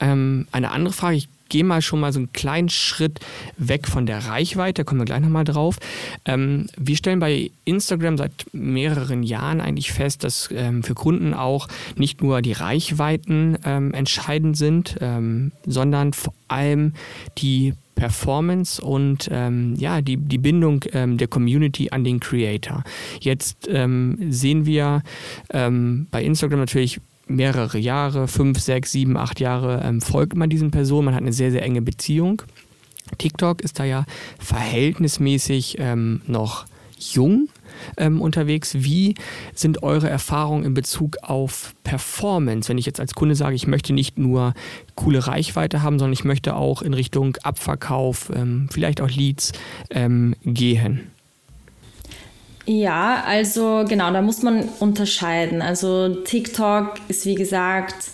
ähm, 0.00 0.46
eine 0.52 0.70
andere 0.70 0.92
Frage. 0.92 1.16
Ich 1.16 1.28
gehe 1.48 1.64
mal 1.64 1.82
schon 1.82 2.00
mal 2.00 2.12
so 2.12 2.18
einen 2.18 2.32
kleinen 2.32 2.68
Schritt 2.68 3.20
weg 3.56 3.86
von 3.86 4.06
der 4.06 4.26
Reichweite, 4.26 4.82
da 4.82 4.84
kommen 4.84 5.00
wir 5.00 5.04
gleich 5.06 5.20
nochmal 5.20 5.44
drauf. 5.44 5.78
Ähm, 6.24 6.66
wir 6.76 6.96
stellen 6.96 7.20
bei 7.20 7.50
Instagram 7.64 8.16
seit 8.18 8.32
mehreren 8.52 9.22
Jahren 9.22 9.60
eigentlich 9.60 9.92
fest, 9.92 10.24
dass 10.24 10.48
ähm, 10.52 10.82
für 10.82 10.94
Kunden 10.94 11.34
auch 11.34 11.68
nicht 11.96 12.22
nur 12.22 12.42
die 12.42 12.52
Reichweiten 12.52 13.58
ähm, 13.64 13.94
entscheidend 13.94 14.56
sind, 14.56 14.96
ähm, 15.00 15.52
sondern 15.66 16.12
vor 16.12 16.34
allem 16.48 16.94
die 17.38 17.74
Performance 17.94 18.82
und 18.82 19.28
ähm, 19.30 19.74
ja, 19.76 20.00
die, 20.00 20.16
die 20.16 20.38
Bindung 20.38 20.84
ähm, 20.92 21.16
der 21.16 21.28
Community 21.28 21.90
an 21.90 22.04
den 22.04 22.20
Creator. 22.20 22.82
Jetzt 23.20 23.68
ähm, 23.68 24.18
sehen 24.30 24.66
wir 24.66 25.02
ähm, 25.50 26.06
bei 26.10 26.22
Instagram 26.24 26.60
natürlich 26.60 27.00
mehrere 27.26 27.78
Jahre, 27.78 28.28
fünf, 28.28 28.60
sechs, 28.60 28.92
sieben, 28.92 29.16
acht 29.16 29.40
Jahre 29.40 29.82
ähm, 29.84 30.00
folgt 30.00 30.36
man 30.36 30.50
diesen 30.50 30.70
Personen, 30.70 31.06
man 31.06 31.14
hat 31.14 31.22
eine 31.22 31.32
sehr, 31.32 31.50
sehr 31.50 31.62
enge 31.62 31.82
Beziehung. 31.82 32.42
TikTok 33.18 33.62
ist 33.62 33.78
da 33.78 33.84
ja 33.84 34.04
verhältnismäßig 34.38 35.76
ähm, 35.78 36.22
noch 36.26 36.66
jung 36.98 37.48
ähm, 37.96 38.20
unterwegs. 38.20 38.74
Wie 38.78 39.14
sind 39.54 39.82
eure 39.82 40.08
Erfahrungen 40.08 40.64
in 40.64 40.74
Bezug 40.74 41.18
auf 41.22 41.74
Performance? 41.84 42.68
Wenn 42.68 42.78
ich 42.78 42.86
jetzt 42.86 43.00
als 43.00 43.14
Kunde 43.14 43.34
sage, 43.34 43.56
ich 43.56 43.66
möchte 43.66 43.92
nicht 43.92 44.18
nur 44.18 44.54
coole 44.94 45.26
Reichweite 45.26 45.82
haben, 45.82 45.98
sondern 45.98 46.12
ich 46.12 46.24
möchte 46.24 46.56
auch 46.56 46.82
in 46.82 46.94
Richtung 46.94 47.36
Abverkauf, 47.42 48.30
ähm, 48.34 48.68
vielleicht 48.70 49.00
auch 49.00 49.10
Leads 49.10 49.52
ähm, 49.90 50.34
gehen. 50.44 51.10
Ja, 52.66 53.22
also 53.26 53.84
genau, 53.86 54.10
da 54.12 54.22
muss 54.22 54.42
man 54.42 54.68
unterscheiden. 54.80 55.60
Also 55.60 56.14
TikTok 56.24 56.94
ist 57.08 57.26
wie 57.26 57.34
gesagt 57.34 58.10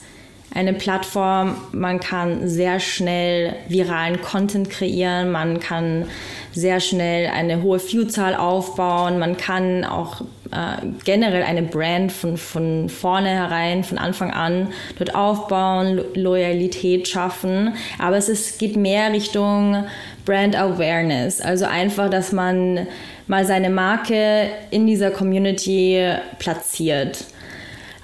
eine 0.54 0.72
Plattform, 0.72 1.56
man 1.72 2.00
kann 2.00 2.48
sehr 2.48 2.80
schnell 2.80 3.54
viralen 3.68 4.20
Content 4.20 4.68
kreieren, 4.68 5.30
man 5.30 5.60
kann 5.60 6.06
sehr 6.52 6.80
schnell 6.80 7.28
eine 7.28 7.62
hohe 7.62 7.78
Viewzahl 7.78 8.34
aufbauen, 8.34 9.18
man 9.20 9.36
kann 9.36 9.84
auch 9.84 10.22
äh, 10.50 10.84
generell 11.04 11.44
eine 11.44 11.62
Brand 11.62 12.10
von, 12.10 12.36
von 12.36 12.88
vornherein, 12.88 13.84
von 13.84 13.98
Anfang 13.98 14.32
an 14.32 14.68
dort 14.98 15.14
aufbauen, 15.14 15.96
Lo 15.96 16.04
Loyalität 16.14 17.06
schaffen, 17.06 17.74
aber 17.98 18.16
es 18.16 18.28
ist, 18.28 18.58
geht 18.58 18.76
mehr 18.76 19.12
Richtung 19.12 19.84
Brand 20.24 20.56
Awareness, 20.56 21.40
also 21.40 21.64
einfach, 21.66 22.10
dass 22.10 22.32
man 22.32 22.88
mal 23.28 23.44
seine 23.44 23.70
Marke 23.70 24.48
in 24.72 24.88
dieser 24.88 25.12
Community 25.12 26.04
platziert. 26.40 27.26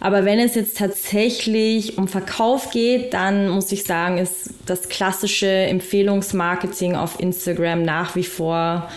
Aber 0.06 0.24
wenn 0.24 0.38
es 0.38 0.54
jetzt 0.54 0.76
tatsächlich 0.76 1.98
um 1.98 2.06
Verkauf 2.06 2.70
geht, 2.70 3.12
dann 3.12 3.48
muss 3.48 3.72
ich 3.72 3.82
sagen, 3.82 4.18
ist 4.18 4.50
das 4.64 4.88
klassische 4.88 5.48
Empfehlungsmarketing 5.48 6.94
auf 6.94 7.18
Instagram 7.18 7.82
nach 7.82 8.14
wie 8.14 8.22
vor 8.22 8.88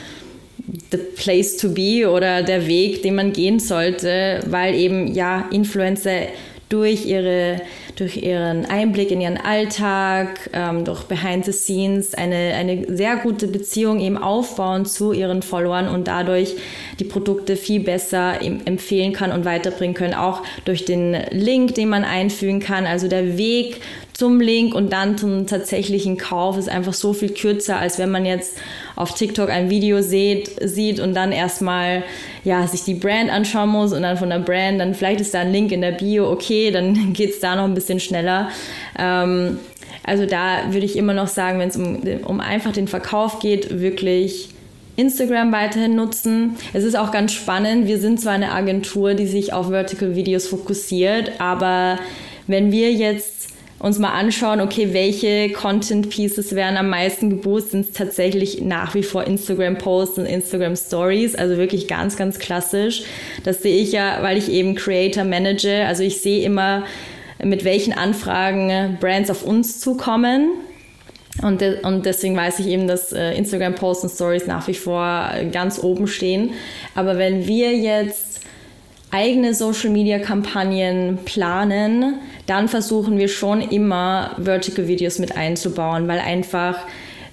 the 0.91 0.97
place 0.97 1.57
to 1.57 1.69
be 1.69 2.07
oder 2.07 2.43
der 2.43 2.67
Weg, 2.67 3.01
den 3.01 3.15
man 3.15 3.33
gehen 3.33 3.59
sollte, 3.59 4.41
weil 4.51 4.75
eben 4.75 5.11
ja 5.15 5.49
Influencer 5.51 6.27
durch 6.69 7.07
ihre 7.07 7.59
durch 8.00 8.18
ihren 8.18 8.65
Einblick 8.65 9.12
in 9.12 9.20
ihren 9.20 9.38
Alltag, 9.38 10.50
ähm, 10.53 10.86
durch 10.86 11.03
Behind 11.03 11.44
the 11.44 11.51
Scenes 11.51 12.13
eine, 12.13 12.53
eine 12.56 12.96
sehr 12.96 13.18
gute 13.18 13.48
Beziehung 13.48 14.00
eben 14.00 14.18
aufbauen 14.18 14.86
zu 14.86 15.12
ihren 15.12 15.41
Followern 15.41 15.89
und 15.89 16.08
dadurch 16.08 16.56
die 17.00 17.03
Produkte 17.03 17.58
viel 17.58 17.82
besser 17.82 18.41
empfehlen 18.41 19.12
kann 19.12 19.34
und 19.34 19.44
weiterbringen 19.44 19.96
können, 19.96 20.13
auch 20.13 20.44
durch 20.63 20.86
den 20.86 21.15
Link, 21.32 21.75
den 21.75 21.89
man 21.89 22.06
einfügen 22.06 22.62
kann. 22.62 22.86
Also 22.86 23.10
der 23.10 23.38
Weg 23.38 23.82
zum 24.20 24.41
Link 24.41 24.75
und 24.75 24.91
dann 24.91 25.18
zum 25.18 25.48
tatsächlichen 25.48 26.18
Kauf 26.18 26.58
ist 26.58 26.68
einfach 26.68 26.91
so 26.91 27.13
viel 27.13 27.29
kürzer, 27.29 27.79
als 27.79 28.00
wenn 28.00 28.12
man 28.12 28.25
jetzt 28.25 28.58
auf 28.98 29.15
TikTok 29.15 29.50
ein 29.50 29.70
Video 29.70 30.01
sieht, 30.01 30.51
sieht 30.62 31.00
und 31.00 31.13
dann 31.13 31.32
erstmal 31.32 32.03
ja, 32.44 32.68
sich 32.68 32.84
die 32.84 32.96
Brand 32.96 33.29
anschauen 33.32 33.70
muss 33.70 33.94
und 33.94 34.01
dann 34.01 34.18
von 34.18 34.29
der 34.29 34.39
Brand, 34.39 34.82
dann 34.82 34.94
vielleicht 34.94 35.22
ist 35.22 35.34
da 35.34 35.39
ein 35.39 35.53
Link 35.53 35.72
in 35.72 35.79
der 35.79 35.94
Bio, 35.94 36.29
okay, 36.29 36.70
dann 36.70 37.13
geht 37.13 37.29
es 37.29 37.39
da 37.39 37.56
noch 37.56 37.63
ein 37.63 37.74
bisschen 37.74 37.88
schneller. 37.98 38.50
Ähm, 38.98 39.58
also 40.03 40.27
da 40.27 40.72
würde 40.72 40.86
ich 40.86 40.96
immer 40.98 41.13
noch 41.13 41.27
sagen, 41.27 41.60
wenn 41.60 41.69
es 41.69 41.77
um, 41.77 42.01
um 42.25 42.39
einfach 42.39 42.72
den 42.72 42.88
Verkauf 42.88 43.39
geht, 43.39 43.79
wirklich 43.79 44.50
Instagram 44.96 45.51
weiterhin 45.51 45.96
nutzen. 45.96 46.58
Es 46.74 46.84
ist 46.84 46.98
auch 46.98 47.12
ganz 47.12 47.31
spannend. 47.31 47.88
Wir 47.88 48.00
sind 48.00 48.19
zwar 48.19 48.34
eine 48.34 48.51
Agentur, 48.51 49.13
die 49.13 49.27
sich 49.27 49.53
auf 49.53 49.69
Vertical 49.69 50.15
Videos 50.15 50.48
fokussiert, 50.48 51.39
aber 51.39 52.00
wenn 52.48 52.72
wir 52.72 52.91
jetzt 52.91 53.39
uns 53.79 53.98
mal 53.98 54.12
anschauen, 54.12 54.60
okay, 54.60 54.89
welche 54.91 55.51
Content 55.51 56.10
Pieces 56.10 56.53
werden 56.53 56.75
am 56.75 56.89
meisten 56.89 57.29
gebucht, 57.29 57.72
sind 57.72 57.86
es 57.86 57.93
tatsächlich 57.93 58.62
nach 58.62 58.93
wie 58.93 59.03
vor 59.03 59.24
Instagram 59.24 59.77
Posts 59.77 60.17
und 60.17 60.25
Instagram 60.25 60.75
Stories, 60.75 61.36
also 61.36 61.55
wirklich 61.58 61.88
ganz, 61.88 62.17
ganz 62.17 62.39
klassisch. 62.39 63.03
Das 63.43 63.62
sehe 63.63 63.81
ich 63.81 63.93
ja, 63.93 64.22
weil 64.22 64.38
ich 64.38 64.50
eben 64.50 64.75
Creator 64.75 65.24
manage, 65.24 65.86
also 65.86 66.03
ich 66.03 66.19
sehe 66.19 66.43
immer, 66.43 66.84
mit 67.43 67.63
welchen 67.63 67.93
Anfragen 67.93 68.98
Brands 69.00 69.29
auf 69.29 69.43
uns 69.43 69.79
zukommen. 69.79 70.50
Und, 71.41 71.62
de 71.62 71.81
und 71.84 72.05
deswegen 72.05 72.36
weiß 72.36 72.60
ich 72.60 72.67
eben, 72.67 72.88
dass 72.88 73.13
äh, 73.13 73.34
Instagram 73.34 73.75
Posts 73.75 74.03
und 74.03 74.10
Stories 74.10 74.48
nach 74.48 74.67
wie 74.67 74.74
vor 74.74 75.29
ganz 75.51 75.81
oben 75.81 76.08
stehen. 76.08 76.51
Aber 76.96 77.17
wenn 77.17 77.48
wir 77.48 77.75
jetzt 77.75 78.41
eigene 79.12 79.53
Social 79.53 79.89
Media 79.89 80.19
Kampagnen 80.19 81.19
planen, 81.25 82.15
dann 82.46 82.67
versuchen 82.67 83.17
wir 83.17 83.27
schon 83.27 83.62
immer 83.62 84.36
Vertical 84.38 84.88
Videos 84.88 85.19
mit 85.19 85.38
einzubauen, 85.38 86.08
weil 86.08 86.19
einfach 86.19 86.86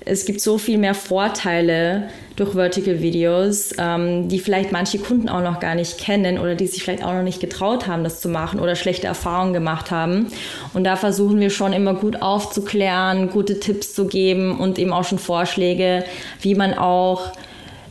es 0.05 0.25
gibt 0.25 0.41
so 0.41 0.57
viel 0.57 0.79
mehr 0.79 0.95
Vorteile 0.95 2.09
durch 2.37 2.53
Vertical 2.53 3.01
Videos, 3.01 3.75
ähm, 3.79 4.29
die 4.29 4.39
vielleicht 4.39 4.71
manche 4.71 4.99
Kunden 4.99 5.29
auch 5.29 5.43
noch 5.43 5.59
gar 5.59 5.75
nicht 5.75 5.99
kennen 5.99 6.39
oder 6.39 6.55
die 6.55 6.67
sich 6.67 6.85
vielleicht 6.85 7.03
auch 7.03 7.15
noch 7.15 7.23
nicht 7.23 7.41
getraut 7.41 7.87
haben, 7.87 8.05
das 8.05 8.21
zu 8.21 8.29
machen 8.29 8.61
oder 8.61 8.77
schlechte 8.77 9.07
Erfahrungen 9.07 9.55
gemacht 9.55 9.91
haben. 9.91 10.29
Und 10.75 10.85
da 10.85 10.97
versuchen 10.97 11.41
wir 11.41 11.51
schon 11.51 11.73
immer 11.73 11.95
gut 11.95 12.21
aufzuklären, 12.21 13.31
gute 13.31 13.59
Tipps 13.59 13.95
zu 13.95 14.07
geben 14.07 14.59
und 14.59 14.79
eben 14.79 14.93
auch 14.93 15.05
schon 15.05 15.19
Vorschläge, 15.19 16.05
wie 16.43 16.55
man 16.55 16.75
auch 16.75 17.33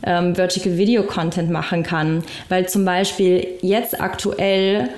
ähm, 0.04 0.36
Vertical 0.36 0.78
Video 0.78 1.04
Content 1.04 1.50
machen 1.50 1.82
kann. 1.82 2.24
Weil 2.48 2.70
zum 2.70 2.86
Beispiel 2.86 3.48
jetzt 3.62 4.00
aktuell 4.00 4.90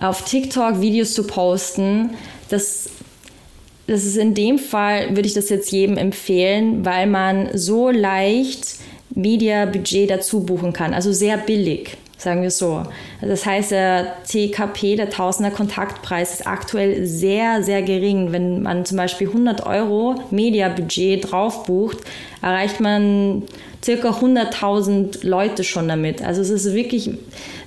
auf 0.00 0.24
TikTok 0.24 0.80
Videos 0.80 1.12
zu 1.12 1.26
posten, 1.26 2.10
das, 2.48 2.88
das 3.88 4.04
ist 4.04 4.18
in 4.18 4.34
dem 4.34 4.58
Fall, 4.58 5.16
würde 5.16 5.26
ich 5.26 5.34
das 5.34 5.48
jetzt 5.48 5.72
jedem 5.72 5.96
empfehlen, 5.96 6.84
weil 6.84 7.06
man 7.06 7.48
so 7.54 7.90
leicht 7.90 8.76
Media-Budget 9.14 10.10
dazu 10.10 10.44
buchen 10.44 10.72
kann, 10.72 10.94
also 10.94 11.12
sehr 11.12 11.38
billig. 11.38 11.96
Sagen 12.18 12.42
wir 12.42 12.50
so. 12.50 12.82
Das 13.22 13.46
heißt, 13.46 13.70
der 13.70 14.16
TKP, 14.24 14.96
der 14.96 15.08
Tausender 15.08 15.52
Kontaktpreis, 15.52 16.34
ist 16.34 16.46
aktuell 16.46 17.06
sehr, 17.06 17.62
sehr 17.62 17.80
gering. 17.82 18.32
Wenn 18.32 18.62
man 18.62 18.84
zum 18.84 18.96
Beispiel 18.96 19.28
100 19.28 19.64
Euro 19.64 20.16
Mediabudget 20.30 21.30
drauf 21.30 21.64
bucht, 21.64 21.98
erreicht 22.42 22.80
man 22.80 23.44
circa 23.84 24.10
100.000 24.10 25.24
Leute 25.24 25.62
schon 25.62 25.86
damit. 25.86 26.22
Also 26.22 26.42
es 26.42 26.50
ist 26.50 26.74
wirklich 26.74 27.10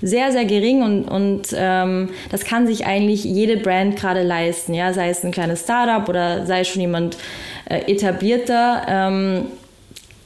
sehr, 0.01 0.33
sehr 0.33 0.43
gering 0.43 0.83
und, 0.83 1.05
und 1.05 1.47
ähm, 1.55 2.09
das 2.29 2.43
kann 2.43 2.67
sich 2.67 2.85
eigentlich 2.85 3.23
jede 3.23 3.55
Brand 3.55 3.95
gerade 3.95 4.21
leisten. 4.23 4.73
Ja? 4.73 4.91
Sei 4.93 5.09
es 5.09 5.23
ein 5.23 5.31
kleines 5.31 5.61
Startup 5.61 6.07
oder 6.09 6.45
sei 6.45 6.61
es 6.61 6.67
schon 6.67 6.81
jemand 6.81 7.17
äh, 7.69 7.89
etablierter. 7.89 8.85
Ähm, 8.89 9.45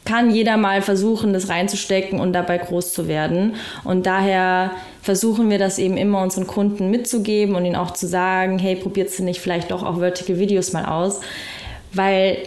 kann 0.05 0.29
jeder 0.29 0.55
mal 0.55 0.81
versuchen, 0.81 1.33
das 1.33 1.49
reinzustecken 1.49 2.19
und 2.19 2.33
dabei 2.33 2.59
groß 2.59 2.93
zu 2.93 3.07
werden. 3.07 3.55
Und 3.83 4.05
daher 4.05 4.71
versuchen 5.01 5.49
wir 5.49 5.59
das 5.59 5.79
eben 5.79 5.97
immer 5.97 6.21
unseren 6.21 6.47
Kunden 6.47 6.91
mitzugeben 6.91 7.55
und 7.55 7.65
ihnen 7.65 7.75
auch 7.75 7.91
zu 7.91 8.07
sagen, 8.07 8.59
hey, 8.59 8.75
probiert 8.75 9.09
sie 9.09 9.23
nicht 9.23 9.41
vielleicht 9.41 9.71
doch 9.71 9.83
auch 9.83 9.99
Vertical 9.99 10.39
Videos 10.39 10.73
mal 10.73 10.85
aus. 10.85 11.21
Weil, 11.91 12.37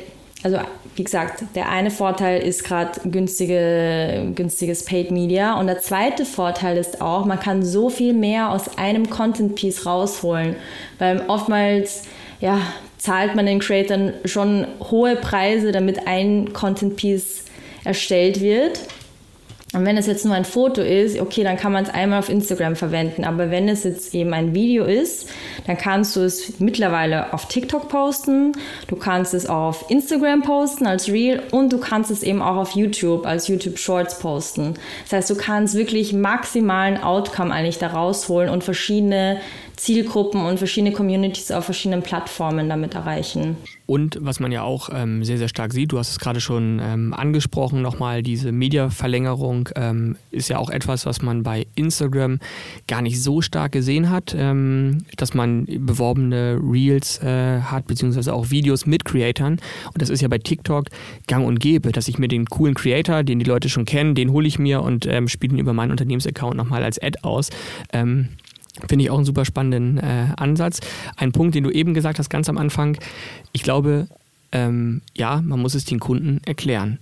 also 0.44 0.58
wie 0.94 1.04
gesagt, 1.04 1.44
der 1.54 1.68
eine 1.68 1.90
Vorteil 1.90 2.42
ist 2.42 2.64
gerade 2.64 3.00
günstige, 3.04 4.32
günstiges 4.34 4.84
Paid 4.84 5.10
Media 5.10 5.58
und 5.58 5.66
der 5.66 5.80
zweite 5.80 6.24
Vorteil 6.24 6.76
ist 6.76 7.00
auch, 7.00 7.24
man 7.24 7.40
kann 7.40 7.64
so 7.64 7.90
viel 7.90 8.12
mehr 8.12 8.50
aus 8.50 8.78
einem 8.78 9.10
Content 9.10 9.56
Piece 9.56 9.84
rausholen. 9.84 10.56
Weil 10.98 11.24
oftmals, 11.28 12.02
ja, 12.40 12.60
zahlt 12.98 13.34
man 13.36 13.46
den 13.46 13.60
Creators 13.60 14.12
schon 14.24 14.66
hohe 14.90 15.16
Preise, 15.16 15.72
damit 15.72 16.06
ein 16.06 16.52
Content 16.52 16.96
Piece 16.96 17.44
erstellt 17.88 18.40
wird. 18.42 18.80
Und 19.74 19.84
wenn 19.84 19.98
es 19.98 20.06
jetzt 20.06 20.24
nur 20.24 20.34
ein 20.34 20.46
Foto 20.46 20.80
ist, 20.80 21.20
okay, 21.20 21.44
dann 21.44 21.58
kann 21.58 21.72
man 21.72 21.84
es 21.84 21.90
einmal 21.90 22.20
auf 22.20 22.30
Instagram 22.30 22.74
verwenden. 22.74 23.24
Aber 23.24 23.50
wenn 23.50 23.68
es 23.68 23.84
jetzt 23.84 24.14
eben 24.14 24.32
ein 24.32 24.54
Video 24.54 24.84
ist, 24.84 25.28
dann 25.66 25.76
kannst 25.76 26.16
du 26.16 26.20
es 26.20 26.58
mittlerweile 26.58 27.34
auf 27.34 27.48
TikTok 27.48 27.88
posten, 27.90 28.52
du 28.86 28.96
kannst 28.96 29.34
es 29.34 29.46
auf 29.46 29.90
Instagram 29.90 30.42
posten 30.42 30.86
als 30.86 31.08
Reel 31.08 31.42
und 31.50 31.70
du 31.70 31.78
kannst 31.78 32.10
es 32.10 32.22
eben 32.22 32.40
auch 32.40 32.56
auf 32.56 32.70
YouTube 32.72 33.26
als 33.26 33.48
YouTube 33.48 33.78
Shorts 33.78 34.18
posten. 34.18 34.74
Das 35.04 35.12
heißt, 35.12 35.30
du 35.30 35.36
kannst 35.36 35.74
wirklich 35.74 36.14
maximalen 36.14 37.02
Outcome 37.02 37.52
eigentlich 37.52 37.78
da 37.78 37.88
rausholen 37.88 38.48
und 38.48 38.64
verschiedene 38.64 39.38
Zielgruppen 39.78 40.44
und 40.44 40.58
verschiedene 40.58 40.92
Communities 40.92 41.50
auf 41.52 41.64
verschiedenen 41.64 42.02
Plattformen 42.02 42.68
damit 42.68 42.94
erreichen. 42.94 43.56
Und 43.86 44.18
was 44.20 44.38
man 44.38 44.52
ja 44.52 44.62
auch 44.62 44.90
ähm, 44.92 45.24
sehr, 45.24 45.38
sehr 45.38 45.48
stark 45.48 45.72
sieht, 45.72 45.92
du 45.92 45.98
hast 45.98 46.10
es 46.10 46.18
gerade 46.18 46.40
schon 46.40 46.78
ähm, 46.82 47.14
angesprochen, 47.14 47.80
nochmal 47.80 48.22
diese 48.22 48.52
Mediaverlängerung 48.52 49.70
ähm, 49.76 50.16
ist 50.30 50.48
ja 50.48 50.58
auch 50.58 50.68
etwas, 50.68 51.06
was 51.06 51.22
man 51.22 51.42
bei 51.42 51.66
Instagram 51.74 52.38
gar 52.86 53.00
nicht 53.00 53.22
so 53.22 53.40
stark 53.40 53.72
gesehen 53.72 54.10
hat, 54.10 54.34
ähm, 54.36 55.04
dass 55.16 55.32
man 55.32 55.64
beworbene 55.66 56.60
Reels 56.60 57.22
äh, 57.22 57.60
hat, 57.62 57.86
beziehungsweise 57.86 58.34
auch 58.34 58.50
Videos 58.50 58.84
mit 58.84 59.04
Creatoren. 59.04 59.60
Und 59.86 60.02
das 60.02 60.10
ist 60.10 60.20
ja 60.20 60.28
bei 60.28 60.38
TikTok 60.38 60.86
gang 61.28 61.46
und 61.46 61.60
gäbe, 61.60 61.92
dass 61.92 62.08
ich 62.08 62.18
mir 62.18 62.28
den 62.28 62.46
coolen 62.46 62.74
Creator, 62.74 63.22
den 63.22 63.38
die 63.38 63.46
Leute 63.46 63.68
schon 63.68 63.84
kennen, 63.84 64.14
den 64.14 64.32
hole 64.32 64.46
ich 64.46 64.58
mir 64.58 64.82
und 64.82 65.06
ähm, 65.06 65.28
spiele 65.28 65.54
ihn 65.54 65.60
über 65.60 65.72
meinen 65.72 65.92
Unternehmensaccount 65.92 66.56
nochmal 66.56 66.82
als 66.82 67.00
Ad 67.00 67.20
aus. 67.22 67.48
Finde 68.86 69.04
ich 69.04 69.10
auch 69.10 69.16
einen 69.16 69.24
super 69.24 69.44
spannenden 69.44 69.98
äh, 69.98 70.28
Ansatz. 70.36 70.80
Ein 71.16 71.32
Punkt, 71.32 71.54
den 71.54 71.64
du 71.64 71.70
eben 71.70 71.94
gesagt 71.94 72.18
hast, 72.18 72.28
ganz 72.30 72.48
am 72.48 72.58
Anfang. 72.58 72.98
Ich 73.52 73.62
glaube, 73.62 74.08
ähm, 74.52 75.02
ja, 75.16 75.42
man 75.42 75.60
muss 75.60 75.74
es 75.74 75.84
den 75.84 75.98
Kunden 75.98 76.40
erklären. 76.46 76.98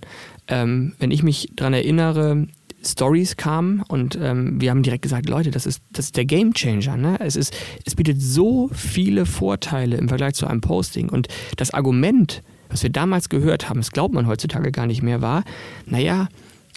Ähm, 0.47 0.93
wenn 0.99 1.11
ich 1.11 1.23
mich 1.23 1.49
daran 1.55 1.73
erinnere, 1.73 2.47
Stories 2.83 3.37
kamen 3.37 3.81
und 3.87 4.17
ähm, 4.21 4.61
wir 4.61 4.69
haben 4.69 4.83
direkt 4.83 5.01
gesagt, 5.01 5.27
Leute, 5.27 5.51
das 5.51 5.65
ist, 5.65 5.81
das 5.91 6.05
ist 6.05 6.17
der 6.17 6.25
Game 6.25 6.53
Changer. 6.53 6.97
Ne? 6.97 7.17
Es, 7.19 7.35
ist, 7.35 7.55
es 7.85 7.95
bietet 7.95 8.21
so 8.21 8.69
viele 8.73 9.25
Vorteile 9.25 9.97
im 9.97 10.07
Vergleich 10.07 10.35
zu 10.35 10.47
einem 10.47 10.61
Posting. 10.61 11.09
Und 11.09 11.27
das 11.57 11.71
Argument, 11.71 12.43
was 12.69 12.83
wir 12.83 12.89
damals 12.89 13.29
gehört 13.29 13.69
haben, 13.69 13.79
das 13.79 13.91
glaubt 13.91 14.13
man 14.13 14.27
heutzutage 14.27 14.71
gar 14.71 14.87
nicht 14.87 15.01
mehr, 15.01 15.21
war, 15.21 15.43
naja, 15.85 16.29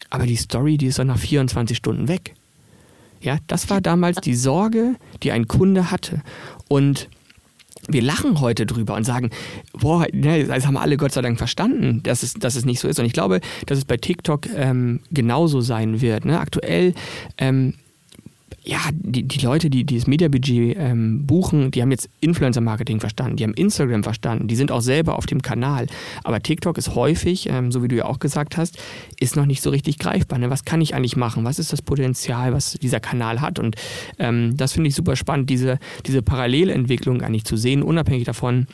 aber 0.09 0.27
die 0.27 0.37
Story, 0.37 0.77
die 0.77 0.87
ist 0.87 0.99
doch 0.99 1.05
nach 1.05 1.19
24 1.19 1.77
Stunden 1.77 2.09
weg. 2.09 2.35
Ja, 3.21 3.39
das 3.47 3.69
war 3.71 3.81
damals 3.81 4.19
die 4.21 4.35
Sorge, 4.35 4.97
die 5.23 5.33
ein 5.33 5.47
Kunde 5.47 5.91
hatte. 5.91 6.23
Und 6.69 7.09
wir 7.89 8.03
lachen 8.03 8.41
heute 8.41 8.67
drüber 8.67 8.95
und 8.95 9.05
sagen, 9.05 9.31
boah, 9.73 10.07
ne, 10.13 10.45
das 10.45 10.67
haben 10.67 10.77
alle 10.77 10.97
Gott 10.97 11.13
sei 11.13 11.23
Dank 11.23 11.39
verstanden, 11.39 12.03
dass 12.03 12.23
es, 12.23 12.35
dass 12.35 12.57
es 12.57 12.65
nicht 12.65 12.81
so 12.81 12.89
ist. 12.89 12.99
Und 12.99 13.07
ich 13.07 13.13
glaube, 13.13 13.41
dass 13.67 13.79
es 13.79 13.85
bei 13.85 13.97
TikTok 13.97 14.47
ähm, 14.55 15.01
genauso 15.11 15.61
sein 15.61 16.01
wird. 16.01 16.25
Ne? 16.25 16.39
Aktuell 16.39 16.95
ähm, 17.39 17.75
ja, 18.63 18.79
die, 18.93 19.23
die 19.23 19.39
Leute, 19.45 19.71
die 19.71 19.85
dieses 19.85 20.07
Mediabudget 20.07 20.77
ähm, 20.79 21.27
buchen, 21.27 21.71
die 21.71 21.81
haben 21.81 21.91
jetzt 21.91 22.11
Influencer-Marketing 22.21 23.01
verstanden, 23.01 23.37
die 23.37 23.45
haben 23.45 23.55
Instagram 23.55 24.03
verstanden, 24.03 24.49
die 24.49 24.57
sind 24.57 24.71
auch 24.71 24.83
selber 24.83 25.17
auf 25.17 25.27
dem 25.27 25.41
Kanal. 25.41 25.87
Aber 26.25 26.41
TikTok 26.41 26.77
ist 26.77 26.95
häufig, 26.95 27.49
ähm, 27.49 27.73
so 27.73 27.83
wie 27.83 27.89
du 27.89 27.97
ja 27.97 28.05
auch 28.05 28.19
gesagt 28.19 28.57
hast, 28.59 28.79
ist 29.19 29.37
noch 29.37 29.47
nicht 29.47 29.63
so 29.63 29.71
richtig 29.71 29.99
greifbar. 29.99 30.39
Ne? 30.39 30.51
Was 30.51 30.65
kann 30.65 30.83
ich 30.83 30.95
eigentlich 30.95 31.17
machen? 31.17 31.45
Was 31.45 31.59
ist 31.59 31.73
das 31.73 31.81
Potenzial, 31.81 32.53
was 32.53 32.75
dieser 32.75 33.01
Kanal 33.01 33.41
hat? 33.41 33.59
Und 33.59 33.77
ähm, 34.19 34.57
das 34.57 34.73
finde 34.73 34.89
ich 34.89 34.95
super 34.95 35.17
spannend, 35.17 35.49
diese, 35.49 35.79
diese 36.07 36.21
Parallelentwicklung 36.21 37.23
eigentlich 37.23 37.45
zu 37.45 37.57
sehen, 37.57 37.83
unabhängig 37.83 38.25
davon, 38.25 38.67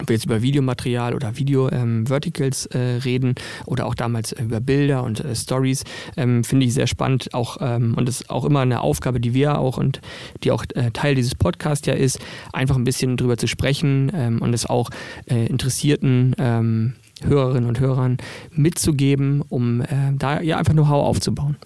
ob 0.00 0.08
wir 0.08 0.16
jetzt 0.16 0.26
über 0.26 0.42
Videomaterial 0.42 1.14
oder 1.14 1.36
Video-Verticals 1.36 2.68
ähm, 2.72 2.80
äh, 2.80 2.96
reden 2.98 3.34
oder 3.64 3.86
auch 3.86 3.94
damals 3.94 4.32
über 4.32 4.60
Bilder 4.60 5.02
und 5.02 5.20
äh, 5.20 5.34
Stories, 5.34 5.84
ähm, 6.16 6.44
finde 6.44 6.66
ich 6.66 6.74
sehr 6.74 6.86
spannend. 6.86 7.32
Auch, 7.34 7.58
ähm, 7.60 7.94
und 7.96 8.08
das 8.08 8.22
ist 8.22 8.30
auch 8.30 8.44
immer 8.44 8.60
eine 8.60 8.80
Aufgabe, 8.80 9.20
die 9.20 9.34
wir 9.34 9.58
auch 9.58 9.78
und 9.78 10.00
die 10.44 10.50
auch 10.50 10.64
äh, 10.74 10.90
Teil 10.90 11.14
dieses 11.14 11.34
Podcasts 11.34 11.86
ja 11.86 11.94
ist, 11.94 12.18
einfach 12.52 12.76
ein 12.76 12.84
bisschen 12.84 13.16
drüber 13.16 13.36
zu 13.36 13.46
sprechen 13.46 14.10
ähm, 14.14 14.42
und 14.42 14.52
es 14.54 14.66
auch 14.66 14.90
äh, 15.26 15.46
interessierten 15.46 16.34
ähm, 16.38 16.94
Hörerinnen 17.22 17.68
und 17.68 17.80
Hörern 17.80 18.18
mitzugeben, 18.52 19.42
um 19.48 19.80
äh, 19.80 19.86
da 20.18 20.40
ja 20.42 20.58
einfach 20.58 20.74
Know-how 20.74 21.06
aufzubauen. 21.06 21.56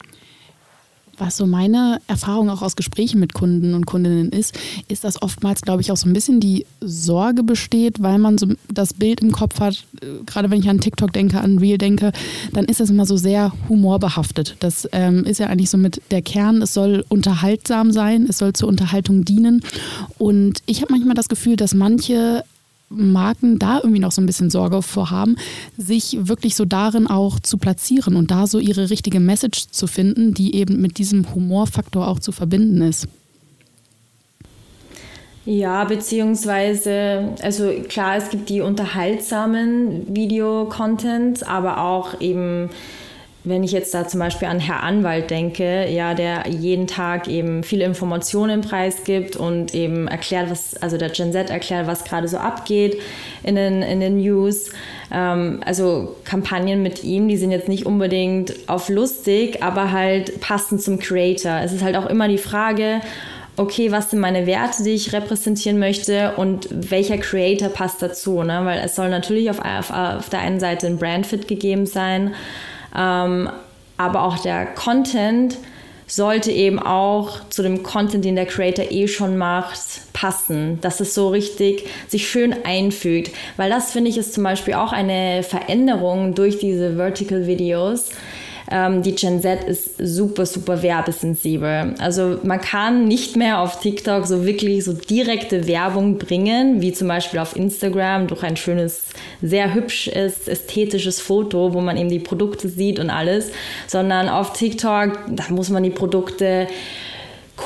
Was 1.20 1.36
so 1.36 1.46
meine 1.46 2.00
Erfahrung 2.06 2.48
auch 2.48 2.62
aus 2.62 2.76
Gesprächen 2.76 3.20
mit 3.20 3.34
Kunden 3.34 3.74
und 3.74 3.84
Kundinnen 3.84 4.30
ist, 4.30 4.58
ist, 4.88 5.04
dass 5.04 5.20
oftmals, 5.20 5.60
glaube 5.60 5.82
ich, 5.82 5.92
auch 5.92 5.98
so 5.98 6.08
ein 6.08 6.14
bisschen 6.14 6.40
die 6.40 6.64
Sorge 6.80 7.42
besteht, 7.42 8.02
weil 8.02 8.18
man 8.18 8.38
so 8.38 8.46
das 8.72 8.94
Bild 8.94 9.20
im 9.20 9.30
Kopf 9.30 9.60
hat, 9.60 9.84
äh, 10.00 10.24
gerade 10.24 10.50
wenn 10.50 10.60
ich 10.60 10.70
an 10.70 10.80
TikTok 10.80 11.12
denke, 11.12 11.38
an 11.38 11.58
Real 11.58 11.76
denke, 11.76 12.12
dann 12.54 12.64
ist 12.64 12.80
das 12.80 12.88
immer 12.88 13.04
so 13.04 13.18
sehr 13.18 13.52
humorbehaftet. 13.68 14.56
Das 14.60 14.88
ähm, 14.92 15.24
ist 15.24 15.38
ja 15.38 15.48
eigentlich 15.48 15.68
so 15.68 15.76
mit 15.76 16.00
der 16.10 16.22
Kern, 16.22 16.62
es 16.62 16.72
soll 16.72 17.04
unterhaltsam 17.10 17.92
sein, 17.92 18.24
es 18.26 18.38
soll 18.38 18.54
zur 18.54 18.68
Unterhaltung 18.68 19.26
dienen. 19.26 19.62
Und 20.16 20.62
ich 20.64 20.80
habe 20.80 20.90
manchmal 20.92 21.16
das 21.16 21.28
Gefühl, 21.28 21.56
dass 21.56 21.74
manche 21.74 22.44
Marken 22.90 23.58
da 23.58 23.78
irgendwie 23.78 24.00
noch 24.00 24.12
so 24.12 24.20
ein 24.20 24.26
bisschen 24.26 24.50
Sorge 24.50 24.82
vorhaben, 24.82 25.36
sich 25.78 26.18
wirklich 26.20 26.56
so 26.56 26.64
darin 26.64 27.06
auch 27.06 27.38
zu 27.38 27.56
platzieren 27.56 28.16
und 28.16 28.30
da 28.30 28.46
so 28.46 28.58
ihre 28.58 28.90
richtige 28.90 29.20
Message 29.20 29.68
zu 29.70 29.86
finden, 29.86 30.34
die 30.34 30.56
eben 30.56 30.80
mit 30.80 30.98
diesem 30.98 31.32
Humorfaktor 31.34 32.08
auch 32.08 32.18
zu 32.18 32.32
verbinden 32.32 32.82
ist. 32.82 33.06
Ja, 35.46 35.84
beziehungsweise, 35.84 37.30
also 37.40 37.72
klar, 37.88 38.16
es 38.16 38.28
gibt 38.28 38.50
die 38.50 38.60
unterhaltsamen 38.60 40.14
Videocontents, 40.14 41.42
aber 41.42 41.82
auch 41.82 42.20
eben 42.20 42.70
wenn 43.42 43.64
ich 43.64 43.72
jetzt 43.72 43.94
da 43.94 44.06
zum 44.06 44.20
Beispiel 44.20 44.48
an 44.48 44.60
Herr 44.60 44.82
Anwalt 44.82 45.30
denke, 45.30 45.88
ja, 45.88 46.12
der 46.12 46.46
jeden 46.48 46.86
Tag 46.86 47.26
eben 47.26 47.62
viele 47.62 47.84
Informationen 47.86 48.60
preisgibt 48.60 49.36
und 49.36 49.74
eben 49.74 50.08
erklärt, 50.08 50.50
was, 50.50 50.76
also 50.76 50.98
der 50.98 51.08
Gen 51.08 51.32
Z 51.32 51.48
erklärt, 51.48 51.86
was 51.86 52.04
gerade 52.04 52.28
so 52.28 52.36
abgeht 52.36 53.00
in 53.42 53.54
den, 53.54 53.80
in 53.82 54.00
den 54.00 54.18
News. 54.18 54.70
Ähm, 55.10 55.60
also 55.64 56.16
Kampagnen 56.24 56.82
mit 56.82 57.02
ihm, 57.02 57.28
die 57.28 57.38
sind 57.38 57.50
jetzt 57.50 57.68
nicht 57.68 57.86
unbedingt 57.86 58.52
auf 58.66 58.90
lustig, 58.90 59.62
aber 59.62 59.90
halt 59.90 60.40
passend 60.40 60.82
zum 60.82 60.98
Creator. 60.98 61.60
Es 61.64 61.72
ist 61.72 61.82
halt 61.82 61.96
auch 61.96 62.06
immer 62.06 62.28
die 62.28 62.38
Frage, 62.38 63.00
okay, 63.56 63.90
was 63.90 64.10
sind 64.10 64.20
meine 64.20 64.46
Werte, 64.46 64.82
die 64.82 64.90
ich 64.90 65.14
repräsentieren 65.14 65.78
möchte 65.78 66.34
und 66.36 66.68
welcher 66.70 67.16
Creator 67.16 67.70
passt 67.70 68.02
dazu, 68.02 68.42
ne? 68.42 68.60
weil 68.64 68.80
es 68.84 68.96
soll 68.96 69.08
natürlich 69.08 69.50
auf, 69.50 69.60
auf, 69.60 69.90
auf 69.90 70.28
der 70.28 70.40
einen 70.40 70.60
Seite 70.60 70.86
ein 70.86 70.98
Brandfit 70.98 71.48
gegeben 71.48 71.86
sein, 71.86 72.34
ähm, 72.96 73.50
aber 73.96 74.22
auch 74.22 74.38
der 74.38 74.66
Content 74.66 75.56
sollte 76.06 76.50
eben 76.50 76.80
auch 76.80 77.48
zu 77.50 77.62
dem 77.62 77.82
Content, 77.82 78.24
den 78.24 78.34
der 78.34 78.46
Creator 78.46 78.86
eh 78.90 79.06
schon 79.06 79.36
macht, 79.36 79.78
passen, 80.12 80.80
dass 80.80 81.00
es 81.00 81.14
so 81.14 81.28
richtig 81.28 81.86
sich 82.08 82.28
schön 82.28 82.54
einfügt. 82.64 83.30
Weil 83.56 83.70
das 83.70 83.92
finde 83.92 84.10
ich 84.10 84.18
ist 84.18 84.34
zum 84.34 84.42
Beispiel 84.42 84.74
auch 84.74 84.92
eine 84.92 85.42
Veränderung 85.42 86.34
durch 86.34 86.58
diese 86.58 86.96
Vertical 86.96 87.46
Videos. 87.46 88.10
Ähm, 88.70 89.02
die 89.02 89.14
Gen 89.14 89.40
Z 89.40 89.64
ist 89.64 89.96
super, 89.98 90.46
super 90.46 90.82
werbesensibel. 90.82 91.94
Also 91.98 92.38
man 92.42 92.60
kann 92.60 93.08
nicht 93.08 93.36
mehr 93.36 93.60
auf 93.60 93.80
TikTok 93.80 94.26
so 94.26 94.46
wirklich 94.46 94.84
so 94.84 94.92
direkte 94.92 95.66
Werbung 95.66 96.18
bringen, 96.18 96.80
wie 96.80 96.92
zum 96.92 97.08
Beispiel 97.08 97.40
auf 97.40 97.56
Instagram 97.56 98.26
durch 98.26 98.42
ein 98.42 98.56
schönes, 98.56 99.02
sehr 99.42 99.74
hübsches, 99.74 100.46
ästhetisches 100.46 101.20
Foto, 101.20 101.74
wo 101.74 101.80
man 101.80 101.96
eben 101.96 102.10
die 102.10 102.20
Produkte 102.20 102.68
sieht 102.68 102.98
und 102.98 103.10
alles, 103.10 103.50
sondern 103.86 104.28
auf 104.28 104.52
TikTok, 104.52 105.18
da 105.28 105.44
muss 105.50 105.70
man 105.70 105.82
die 105.82 105.90
Produkte 105.90 106.68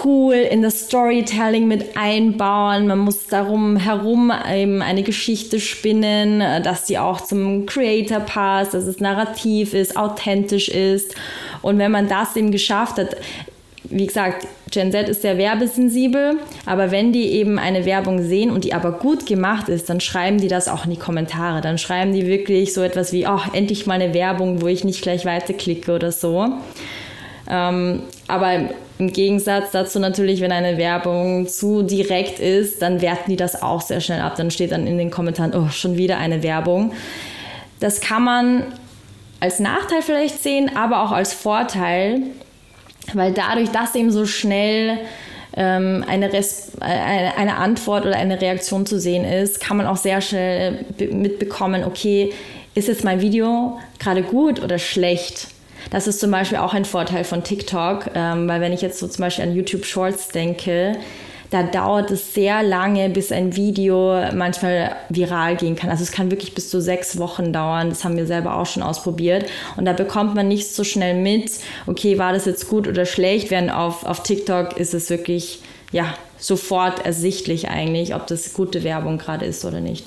cool 0.04 0.35
in 0.35 0.62
das 0.62 0.87
Storytelling 0.87 1.68
mit 1.68 1.96
einbauen. 1.96 2.87
Man 2.87 2.98
muss 2.98 3.26
darum 3.26 3.76
herum 3.76 4.33
eben 4.50 4.83
eine 4.83 5.02
Geschichte 5.02 5.61
spinnen, 5.61 6.40
äh, 6.40 6.61
dass 6.62 6.85
die 6.85 6.98
auch 6.98 7.20
zum 7.20 7.66
Creator 7.66 8.20
passt, 8.20 8.74
dass 8.74 8.85
es 8.85 9.00
narrativ 9.00 9.74
ist, 9.74 9.96
authentisch 9.96 10.68
ist. 10.68 11.14
Und 11.62 11.78
wenn 11.78 11.92
man 11.92 12.09
das 12.09 12.37
eben 12.37 12.50
geschafft 12.50 12.98
hat, 12.98 13.16
wie 13.85 14.07
gesagt, 14.07 14.46
Gen 14.70 14.90
Z 14.90 15.09
ist 15.09 15.22
sehr 15.22 15.38
werbesensibel, 15.38 16.38
aber 16.66 16.90
wenn 16.90 17.12
die 17.12 17.30
eben 17.33 17.59
eine 17.59 17.85
Werbung 17.85 18.22
sehen 18.22 18.50
und 18.50 18.64
die 18.64 18.74
aber 18.74 18.92
gut 18.92 19.26
gemacht 19.26 19.68
ist, 19.68 19.88
dann 19.88 20.00
schreiben 20.00 20.38
die 20.38 20.48
das 20.48 20.68
auch 20.68 20.85
in 20.85 20.90
die 20.90 20.98
Kommentare. 20.98 21.61
Dann 21.61 21.78
schreiben 21.78 22.12
die 22.12 22.26
wirklich 22.26 22.72
so 22.72 22.83
etwas 22.83 23.12
wie, 23.12 23.26
oh, 23.26 23.40
endlich 23.52 23.87
mal 23.87 24.00
eine 24.00 24.14
Werbung, 24.14 24.62
wo 24.62 24.66
ich 24.66 24.83
nicht 24.83 25.02
gleich 25.02 25.24
weiterklicke 25.24 25.94
oder 25.94 26.11
so. 26.11 26.48
Ähm, 27.48 28.02
aber 28.35 28.68
im 28.99 29.12
Gegensatz 29.12 29.70
dazu 29.73 29.99
natürlich, 29.99 30.40
wenn 30.40 30.53
eine 30.53 30.77
Werbung 30.77 31.49
zu 31.49 31.83
direkt 31.83 32.38
ist, 32.38 32.83
dann 32.83 33.01
werten 33.01 33.31
die 33.31 33.37
das 33.37 33.62
auch 33.62 33.81
sehr 33.81 34.01
schnell 34.01 34.20
ab. 34.20 34.35
Dann 34.37 34.51
steht 34.51 34.73
dann 34.73 34.87
in 34.87 34.99
den 34.99 35.11
Kommentaren, 35.11 35.55
oh, 35.55 35.68
schon 35.70 35.97
wieder 35.97 36.18
eine 36.18 36.42
Werbung. 36.42 36.92
Das 37.81 38.01
kann 38.01 38.25
man 38.25 38.64
als 39.40 39.59
Nachteil 39.59 40.03
vielleicht 40.03 40.42
sehen, 40.42 40.70
aber 40.77 41.03
auch 41.03 41.12
als 41.12 41.33
Vorteil, 41.33 42.23
weil 43.12 43.33
dadurch, 43.33 43.70
dass 43.70 43.94
eben 43.94 44.11
so 44.11 44.27
schnell 44.27 44.99
ähm, 45.57 46.05
eine, 46.09 46.31
eine, 46.81 47.37
eine 47.37 47.57
Antwort 47.57 48.07
oder 48.07 48.16
eine 48.16 48.40
Reaktion 48.40 48.87
zu 48.87 48.99
sehen 48.99 49.25
ist, 49.25 49.61
kann 49.61 49.77
man 49.77 49.87
auch 49.87 49.97
sehr 49.97 50.20
schnell 50.20 50.85
mitbekommen, 50.99 51.85
okay, 51.85 52.33
ist 52.75 52.88
jetzt 52.88 53.05
mein 53.05 53.20
Video 53.20 53.79
gerade 53.99 54.23
gut 54.23 54.62
oder 54.62 54.79
schlecht? 54.79 55.49
Das 55.90 56.07
ist 56.07 56.20
zum 56.20 56.31
Beispiel 56.31 56.59
auch 56.59 56.75
ein 56.75 56.85
Vorteil 56.85 57.25
von 57.25 57.44
TikTok, 57.44 58.11
ähm, 58.14 58.49
weil 58.49 58.61
wenn 58.61 58.73
ich 58.73 58.83
jetzt 58.83 58.99
so 58.99 59.09
zum 59.09 59.23
Beispiel 59.23 59.44
an 59.44 59.55
YouTube 59.55 59.85
Shorts 59.85 60.29
denke, 60.29 60.97
da 61.51 61.62
dauert 61.62 62.11
es 62.11 62.35
sehr 62.35 62.64
lange, 62.64 63.09
bis 63.11 63.31
ein 63.31 63.55
Video 63.55 64.20
manchmal 64.35 64.97
viral 65.09 65.55
gehen 65.55 65.77
kann. 65.77 65.88
Also 65.88 66.03
es 66.03 66.11
kann 66.11 66.33
wirklich 66.33 66.53
bis 66.53 66.68
zu 66.68 66.81
sechs 66.81 67.16
Wochen 67.18 67.53
dauern. 67.53 67.90
Das 67.90 68.05
haben 68.05 68.16
wir 68.16 68.27
selber 68.27 68.57
auch 68.57 68.66
schon 68.66 68.83
ausprobiert. 68.83 69.49
Und 69.77 69.85
da 69.85 69.92
bekommt 69.92 70.35
man 70.35 70.49
nicht 70.49 70.75
so 70.75 70.83
schnell 70.83 71.14
mit, 71.14 71.53
okay, 71.87 72.18
war 72.18 72.33
das 72.33 72.47
jetzt 72.47 72.68
gut 72.68 72.88
oder 72.88 73.07
schlecht, 73.07 73.53
während 73.53 73.73
auf, 73.73 74.05
auf 74.05 74.25
TikTok 74.25 74.77
ist 74.79 74.94
es 74.94 75.11
wirklich, 75.11 75.61
ja, 75.92 76.14
sofort 76.38 77.07
ersichtlich 77.07 77.68
eigentlich, 77.68 78.16
ob 78.16 78.27
das 78.27 78.53
gute 78.53 78.83
Werbung 78.83 79.18
gerade 79.18 79.44
ist 79.44 79.64
oder 79.64 79.81
nicht 79.81 80.05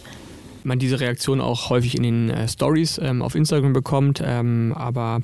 man 0.67 0.79
diese 0.79 0.99
Reaktion 0.99 1.41
auch 1.41 1.69
häufig 1.69 1.95
in 1.95 2.03
den 2.03 2.29
äh, 2.29 2.47
Stories 2.47 2.99
ähm, 3.01 3.21
auf 3.21 3.35
Instagram 3.35 3.73
bekommt. 3.73 4.21
Ähm, 4.23 4.73
aber 4.75 5.21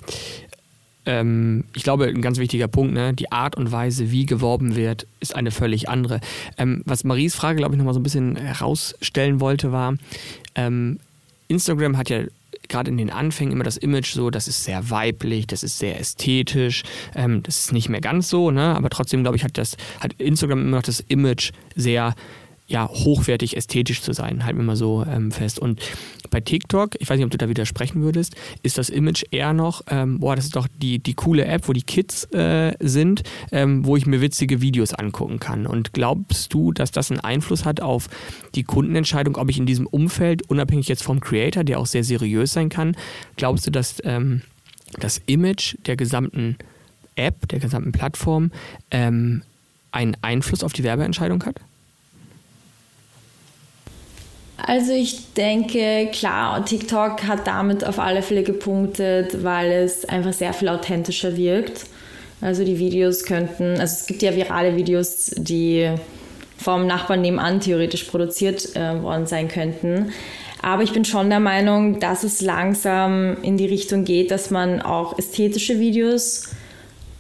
ähm, 1.06 1.66
ich 1.76 1.84
glaube, 1.84 2.06
ein 2.06 2.22
ganz 2.22 2.38
wichtiger 2.38 2.68
Punkt, 2.68 2.94
ne? 2.94 3.14
die 3.14 3.32
Art 3.32 3.56
und 3.56 3.72
Weise, 3.72 4.12
wie 4.12 4.26
geworben 4.26 4.76
wird, 4.76 5.06
ist 5.20 5.36
eine 5.36 5.52
völlig 5.52 5.90
andere. 5.90 6.22
Ähm, 6.58 6.82
was 6.86 7.04
Maries 7.04 7.36
Frage, 7.36 7.58
glaube 7.58 7.76
ich, 7.76 7.78
nochmal 7.78 7.94
so 7.94 8.00
ein 8.00 8.04
bisschen 8.04 8.36
herausstellen 8.36 9.40
wollte, 9.40 9.72
war, 9.72 9.96
ähm, 10.56 11.00
Instagram 11.48 11.98
hat 11.98 12.10
ja 12.10 12.24
gerade 12.70 12.90
in 12.90 12.98
den 12.98 13.10
Anfängen 13.10 13.52
immer 13.52 13.66
das 13.66 13.76
Image 13.78 14.14
so, 14.14 14.30
das 14.30 14.48
ist 14.48 14.64
sehr 14.64 14.90
weiblich, 14.90 15.46
das 15.48 15.64
ist 15.64 15.80
sehr 15.80 16.00
ästhetisch, 16.00 16.84
ähm, 17.14 17.44
das 17.44 17.58
ist 17.58 17.74
nicht 17.74 17.90
mehr 17.90 18.00
ganz 18.02 18.30
so, 18.30 18.52
ne? 18.52 18.76
aber 18.76 18.90
trotzdem, 18.90 19.22
glaube 19.24 19.36
ich, 19.36 19.44
hat, 19.44 19.58
das, 19.58 19.76
hat 20.00 20.14
Instagram 20.14 20.62
immer 20.62 20.78
noch 20.78 20.84
das 20.84 21.02
Image 21.02 21.52
sehr 21.76 22.16
ja, 22.66 22.88
hochwertig 22.88 23.58
ästhetisch 23.58 24.02
zu 24.02 24.14
sein, 24.14 24.46
halten 24.46 24.58
wir 24.58 24.64
mal 24.64 24.76
so 24.76 25.06
ähm, 25.06 25.32
fest. 25.32 25.60
Und 25.60 25.82
bei 26.30 26.40
TikTok, 26.40 26.96
ich 27.00 27.10
weiß 27.10 27.18
nicht, 27.18 27.26
ob 27.26 27.32
du 27.32 27.38
da 27.38 27.50
widersprechen 27.50 28.02
würdest, 28.02 28.36
ist 28.64 28.78
das 28.78 28.90
Image 28.90 29.26
eher 29.32 29.54
noch, 29.54 29.82
ähm, 29.90 30.20
boah, 30.20 30.36
das 30.36 30.46
ist 30.46 30.56
doch 30.56 30.68
die, 30.82 31.00
die 31.00 31.14
coole 31.14 31.46
App, 31.46 31.68
wo 31.68 31.74
die 31.74 31.82
Kids 31.82 32.24
äh, 32.34 32.74
sind, 32.80 33.24
ähm, 33.52 33.86
wo 33.86 33.98
ich 33.98 34.06
mir 34.06 34.22
witzige 34.22 34.62
Videos 34.62 34.94
angucken 34.94 35.40
kann. 35.40 35.68
Und 35.68 35.94
glaubst 35.94 36.54
du, 36.54 36.72
dass 36.72 36.92
das 36.92 37.12
einen 37.12 37.20
Einfluss 37.20 37.66
hat 37.66 37.82
auf 37.82 38.08
die 38.56 38.64
Kundenentscheidung, 38.64 39.36
ob 39.36 39.50
ich 39.50 39.58
in 39.58 39.66
diesem 39.66 39.86
Umfeld, 39.86 40.50
unabhängig 40.50 40.88
jetzt 40.88 41.04
vom 41.04 41.20
Creator, 41.20 41.66
der 41.66 41.80
auch 41.80 41.86
sehr 41.86 42.04
seriös 42.06 42.54
sein 42.54 42.70
kann, 42.70 42.96
glaubst 43.36 43.68
du, 43.68 43.72
dass 43.72 44.02
ähm, 44.06 44.42
das 45.00 45.22
Image 45.26 45.76
der 45.86 45.98
gesamten 45.98 46.58
App, 47.16 47.48
der 47.50 47.60
gesamten 47.60 47.92
Plattform, 47.92 48.52
ähm, 48.90 49.44
einen 49.92 50.16
Einfluss 50.22 50.64
auf 50.64 50.72
die 50.72 50.84
Werbeentscheidung 50.84 51.44
hat? 51.44 51.60
Also 54.58 54.94
ich 54.94 55.34
denke, 55.34 56.10
klar, 56.12 56.64
TikTok 56.64 57.24
hat 57.24 57.48
damit 57.48 57.86
auf 57.86 58.00
alle 58.00 58.22
Fälle 58.22 58.44
gepunktet, 58.44 59.44
weil 59.44 59.72
es 59.72 60.06
einfach 60.06 60.34
sehr 60.34 60.54
viel 60.54 60.70
authentischer 60.70 61.36
wirkt. 61.36 61.86
Also 62.40 62.64
die 62.64 62.78
Videos 62.78 63.24
könnten, 63.24 63.80
also 63.80 63.96
es 64.00 64.06
gibt 64.06 64.22
ja 64.22 64.36
virale 64.36 64.76
Videos, 64.76 65.32
die 65.38 65.90
vom 66.58 66.88
Nachbarn 66.88 67.22
nebenan 67.22 67.60
theoretisch 67.60 68.04
produziert 68.04 68.76
äh, 68.76 69.02
worden 69.02 69.26
sein 69.26 69.48
könnten. 69.48 70.12
Aber 70.62 70.84
ich 70.84 70.94
bin 70.94 71.04
schon 71.04 71.30
der 71.30 71.42
Meinung, 71.42 72.00
dass 72.00 72.24
es 72.24 72.42
langsam 72.42 73.38
in 73.42 73.58
die 73.58 73.66
Richtung 73.66 74.06
geht, 74.06 74.32
dass 74.32 74.50
man 74.50 74.82
auch 74.82 75.18
ästhetische 75.18 75.80
Videos 75.80 76.50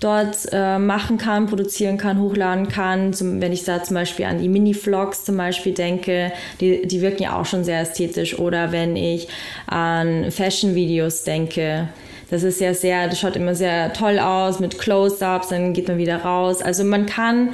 dort 0.04 0.38
äh, 0.52 0.78
machen 0.78 1.18
kann, 1.18 1.48
produzieren 1.48 1.98
kann, 1.98 2.20
hochladen 2.20 2.68
kann. 2.68 3.13
Zum, 3.13 3.42
wenn 3.42 3.54
ich 3.54 3.63
da 3.63 3.84
zum 3.84 3.96
Beispiel 3.96 4.26
an 4.26 4.39
die 4.39 4.50
Mini-Vlogs 4.50 5.24
zum 5.24 5.38
Beispiel 5.38 5.74
denke, 5.74 6.32
die, 6.60 6.86
die 6.86 7.02
wirken 7.02 7.24
ja 7.24 7.39
auch 7.39 7.46
schon 7.46 7.63
sehr 7.63 7.80
ästhetisch. 7.80 8.38
Oder 8.38 8.72
wenn 8.72 8.96
ich 8.96 9.28
an 9.68 10.32
Fashion-Videos 10.32 11.24
denke, 11.24 11.88
das 12.30 12.44
ist 12.44 12.60
ja 12.60 12.74
sehr, 12.74 13.08
das 13.08 13.20
schaut 13.20 13.36
immer 13.36 13.56
sehr 13.56 13.94
toll 13.94 14.20
aus 14.20 14.60
mit 14.60 14.80
Close-ups, 14.80 15.50
dann 15.50 15.74
geht 15.74 15.88
man 15.88 15.98
wieder 15.98 16.18
raus. 16.18 16.62
Also 16.62 16.84
man 16.84 17.06
kann, 17.06 17.50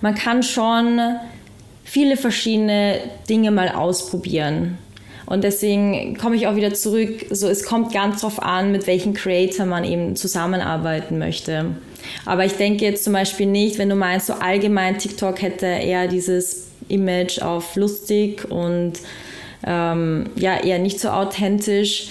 man 0.00 0.14
kann 0.14 0.42
schon 0.42 1.00
viele 1.84 2.16
verschiedene 2.16 2.98
Dinge 3.28 3.50
mal 3.50 3.68
ausprobieren. 3.68 4.78
Und 5.26 5.44
deswegen 5.44 6.18
komme 6.18 6.36
ich 6.36 6.46
auch 6.46 6.56
wieder 6.56 6.74
zurück, 6.74 7.26
so 7.30 7.48
es 7.48 7.64
kommt 7.64 7.92
ganz 7.92 8.20
drauf 8.20 8.42
an, 8.42 8.72
mit 8.72 8.86
welchem 8.86 9.14
Creator 9.14 9.64
man 9.64 9.84
eben 9.84 10.16
zusammenarbeiten 10.16 11.18
möchte. 11.18 11.76
Aber 12.24 12.44
ich 12.44 12.54
denke 12.54 12.84
jetzt 12.84 13.04
zum 13.04 13.12
Beispiel 13.12 13.46
nicht, 13.46 13.78
wenn 13.78 13.88
du 13.88 13.96
meinst, 13.96 14.26
so 14.26 14.34
allgemein 14.34 14.98
TikTok 14.98 15.42
hätte 15.42 15.66
eher 15.66 16.08
dieses 16.08 16.68
Image 16.88 17.40
auf 17.40 17.76
lustig 17.76 18.50
und 18.50 18.94
ähm, 19.66 20.26
ja, 20.36 20.62
eher 20.62 20.78
nicht 20.78 21.00
so 21.00 21.08
authentisch, 21.08 22.08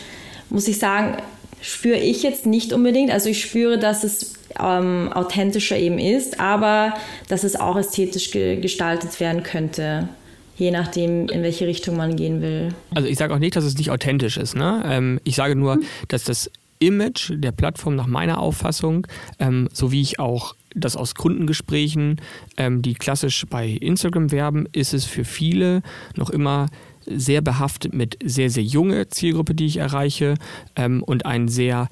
muss 0.49 0.67
ich 0.67 0.79
sagen, 0.79 1.17
spüre 1.61 1.97
ich 1.97 2.23
jetzt 2.23 2.45
nicht 2.45 2.73
unbedingt. 2.73 3.11
Also 3.11 3.29
ich 3.29 3.41
spüre, 3.41 3.77
dass 3.77 4.03
es 4.03 4.33
ähm, 4.59 5.11
authentischer 5.13 5.77
eben 5.77 5.99
ist, 5.99 6.39
aber 6.39 6.93
dass 7.27 7.43
es 7.43 7.55
auch 7.55 7.77
ästhetisch 7.77 8.31
ge 8.31 8.57
gestaltet 8.57 9.19
werden 9.19 9.43
könnte 9.43 10.09
je 10.55 10.71
nachdem, 10.71 11.29
in 11.29 11.43
welche 11.43 11.67
Richtung 11.67 11.97
man 11.97 12.15
gehen 12.15 12.41
will. 12.41 12.69
Also 12.93 13.07
ich 13.07 13.17
sage 13.17 13.33
auch 13.33 13.39
nicht, 13.39 13.55
dass 13.55 13.63
es 13.63 13.77
nicht 13.77 13.89
authentisch 13.89 14.37
ist. 14.37 14.55
Ne? 14.55 14.83
Ähm, 14.85 15.19
ich 15.23 15.35
sage 15.35 15.55
nur, 15.55 15.75
hm. 15.75 15.83
dass 16.07 16.23
das 16.23 16.51
Image 16.87 17.31
der 17.35 17.51
Plattform 17.51 17.95
nach 17.95 18.07
meiner 18.07 18.39
Auffassung, 18.39 19.07
ähm, 19.39 19.69
so 19.73 19.91
wie 19.91 20.01
ich 20.01 20.19
auch 20.19 20.55
das 20.75 20.95
aus 20.95 21.15
Kundengesprächen, 21.15 22.19
ähm, 22.57 22.81
die 22.81 22.95
klassisch 22.95 23.45
bei 23.49 23.67
Instagram 23.67 24.31
werben, 24.31 24.67
ist 24.71 24.93
es 24.93 25.05
für 25.05 25.25
viele 25.25 25.81
noch 26.15 26.29
immer 26.29 26.67
sehr 27.05 27.41
behaftet 27.41 27.93
mit 27.93 28.17
sehr, 28.23 28.49
sehr 28.49 28.63
junge 28.63 29.09
Zielgruppe, 29.09 29.53
die 29.53 29.65
ich 29.65 29.77
erreiche 29.77 30.35
ähm, 30.75 31.03
und 31.03 31.25
ein 31.25 31.47
sehr 31.47 31.89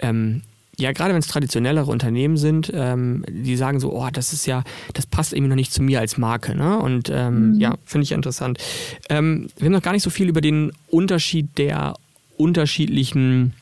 ähm, 0.00 0.42
ja, 0.80 0.92
gerade 0.92 1.12
wenn 1.12 1.20
es 1.20 1.26
traditionellere 1.26 1.90
Unternehmen 1.90 2.38
sind, 2.38 2.72
ähm, 2.74 3.22
die 3.28 3.56
sagen 3.56 3.80
so, 3.80 3.92
oh, 3.92 4.08
das 4.10 4.32
ist 4.32 4.46
ja, 4.46 4.64
das 4.94 5.06
passt 5.06 5.34
irgendwie 5.34 5.50
noch 5.50 5.56
nicht 5.56 5.72
zu 5.72 5.82
mir 5.82 6.00
als 6.00 6.16
Marke. 6.16 6.56
Ne? 6.56 6.78
Und 6.78 7.10
ähm, 7.12 7.52
mhm. 7.52 7.60
ja, 7.60 7.76
finde 7.84 8.04
ich 8.04 8.12
interessant. 8.12 8.58
Ähm, 9.10 9.48
wir 9.58 9.66
haben 9.66 9.72
noch 9.72 9.82
gar 9.82 9.92
nicht 9.92 10.02
so 10.02 10.10
viel 10.10 10.28
über 10.28 10.40
den 10.40 10.72
Unterschied 10.88 11.58
der 11.58 11.94
unterschiedlichen 12.38 13.52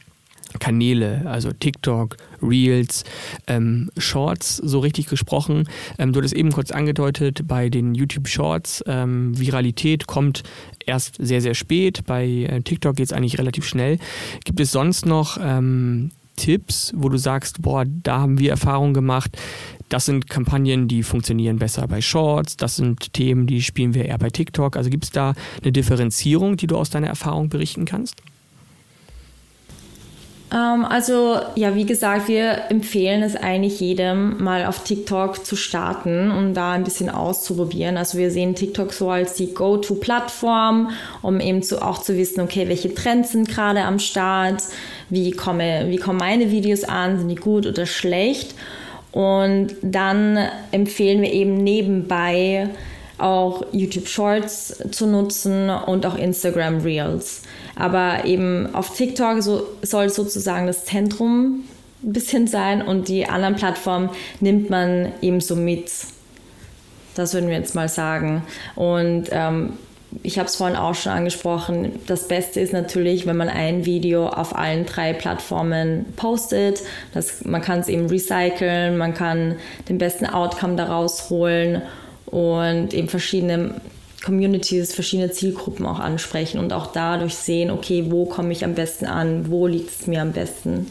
Kanäle, 0.58 1.22
also 1.26 1.52
TikTok, 1.52 2.16
Reels, 2.42 3.04
ähm, 3.46 3.90
Shorts 3.96 4.56
so 4.56 4.78
richtig 4.80 5.06
gesprochen. 5.06 5.68
Ähm, 5.98 6.12
du 6.12 6.22
hast 6.22 6.32
eben 6.32 6.52
kurz 6.52 6.70
angedeutet, 6.70 7.46
bei 7.46 7.68
den 7.68 7.94
YouTube 7.94 8.28
Shorts, 8.28 8.82
ähm, 8.86 9.38
Viralität 9.38 10.06
kommt 10.06 10.42
erst 10.86 11.16
sehr, 11.18 11.40
sehr 11.40 11.54
spät. 11.54 12.04
Bei 12.06 12.26
äh, 12.26 12.62
TikTok 12.62 12.96
geht 12.96 13.06
es 13.06 13.12
eigentlich 13.12 13.38
relativ 13.38 13.66
schnell. 13.66 13.98
Gibt 14.44 14.60
es 14.60 14.72
sonst 14.72 15.06
noch 15.06 15.38
ähm, 15.40 16.10
Tipps, 16.36 16.92
wo 16.96 17.08
du 17.08 17.18
sagst, 17.18 17.60
boah, 17.62 17.84
da 17.84 18.20
haben 18.20 18.38
wir 18.38 18.50
Erfahrungen 18.50 18.94
gemacht, 18.94 19.36
das 19.88 20.06
sind 20.06 20.28
Kampagnen, 20.28 20.86
die 20.86 21.02
funktionieren 21.02 21.58
besser 21.58 21.86
bei 21.88 22.00
Shorts, 22.00 22.56
das 22.56 22.76
sind 22.76 23.12
Themen, 23.12 23.46
die 23.46 23.62
spielen 23.62 23.94
wir 23.94 24.04
eher 24.04 24.18
bei 24.18 24.30
TikTok. 24.30 24.76
Also 24.76 24.90
gibt 24.90 25.04
es 25.04 25.10
da 25.10 25.34
eine 25.62 25.72
Differenzierung, 25.72 26.56
die 26.56 26.66
du 26.66 26.76
aus 26.76 26.90
deiner 26.90 27.08
Erfahrung 27.08 27.48
berichten 27.48 27.84
kannst? 27.84 28.22
Ähm, 30.52 30.84
also 30.84 31.38
ja, 31.56 31.74
wie 31.74 31.84
gesagt, 31.84 32.28
wir 32.28 32.70
empfehlen 32.70 33.22
es 33.22 33.36
eigentlich 33.36 33.80
jedem, 33.80 34.42
mal 34.42 34.66
auf 34.66 34.84
TikTok 34.84 35.44
zu 35.44 35.56
starten 35.56 36.30
und 36.30 36.54
da 36.54 36.72
ein 36.72 36.84
bisschen 36.84 37.10
auszuprobieren. 37.10 37.96
Also 37.96 38.18
wir 38.18 38.30
sehen 38.30 38.54
TikTok 38.54 38.92
so 38.92 39.10
als 39.10 39.34
die 39.34 39.52
Go-to-Plattform, 39.52 40.90
um 41.22 41.40
eben 41.40 41.62
zu, 41.62 41.82
auch 41.82 41.98
zu 41.98 42.16
wissen, 42.16 42.40
okay, 42.40 42.68
welche 42.68 42.94
Trends 42.94 43.32
sind 43.32 43.48
gerade 43.48 43.82
am 43.82 43.98
Start, 43.98 44.62
wie, 45.10 45.30
komme, 45.32 45.86
wie 45.88 45.98
kommen 45.98 46.18
meine 46.18 46.50
Videos 46.50 46.84
an, 46.84 47.18
sind 47.18 47.28
die 47.28 47.34
gut 47.34 47.66
oder 47.66 47.86
schlecht. 47.86 48.54
Und 49.12 49.74
dann 49.82 50.38
empfehlen 50.70 51.22
wir 51.22 51.32
eben 51.32 51.56
nebenbei 51.56 52.68
auch 53.18 53.64
YouTube 53.72 54.08
Shorts 54.08 54.82
zu 54.90 55.06
nutzen 55.06 55.70
und 55.70 56.06
auch 56.06 56.16
Instagram 56.16 56.80
Reels. 56.80 57.42
Aber 57.76 58.24
eben 58.24 58.74
auf 58.74 58.96
TikTok 58.96 59.42
so, 59.42 59.66
soll 59.82 60.08
sozusagen 60.08 60.66
das 60.66 60.84
Zentrum 60.84 61.64
ein 62.02 62.12
bisschen 62.12 62.46
sein 62.46 62.82
und 62.82 63.08
die 63.08 63.26
anderen 63.26 63.56
Plattformen 63.56 64.10
nimmt 64.40 64.70
man 64.70 65.12
eben 65.20 65.40
so 65.40 65.56
mit. 65.56 65.90
Das 67.14 67.34
würden 67.34 67.48
wir 67.48 67.56
jetzt 67.56 67.74
mal 67.74 67.88
sagen. 67.88 68.44
Und 68.76 69.24
ähm, 69.32 69.72
ich 70.22 70.38
habe 70.38 70.48
es 70.48 70.56
vorhin 70.56 70.76
auch 70.76 70.94
schon 70.94 71.12
angesprochen, 71.12 72.00
das 72.06 72.28
Beste 72.28 72.60
ist 72.60 72.72
natürlich, 72.72 73.26
wenn 73.26 73.36
man 73.36 73.48
ein 73.48 73.84
Video 73.84 74.28
auf 74.28 74.56
allen 74.56 74.86
drei 74.86 75.12
Plattformen 75.12 76.06
postet. 76.16 76.82
Das, 77.12 77.44
man 77.44 77.60
kann 77.60 77.80
es 77.80 77.88
eben 77.88 78.06
recyceln, 78.06 78.96
man 78.96 79.12
kann 79.12 79.56
den 79.88 79.98
besten 79.98 80.26
Outcome 80.26 80.76
daraus 80.76 81.28
holen 81.28 81.82
und 82.30 82.94
eben 82.94 83.08
verschiedene 83.08 83.80
Communities, 84.24 84.94
verschiedene 84.94 85.30
Zielgruppen 85.30 85.86
auch 85.86 86.00
ansprechen 86.00 86.58
und 86.58 86.72
auch 86.72 86.88
dadurch 86.92 87.34
sehen, 87.34 87.70
okay, 87.70 88.06
wo 88.08 88.24
komme 88.24 88.52
ich 88.52 88.64
am 88.64 88.74
besten 88.74 89.06
an, 89.06 89.50
wo 89.50 89.66
liegt 89.66 89.90
es 89.90 90.06
mir 90.06 90.22
am 90.22 90.32
besten. 90.32 90.90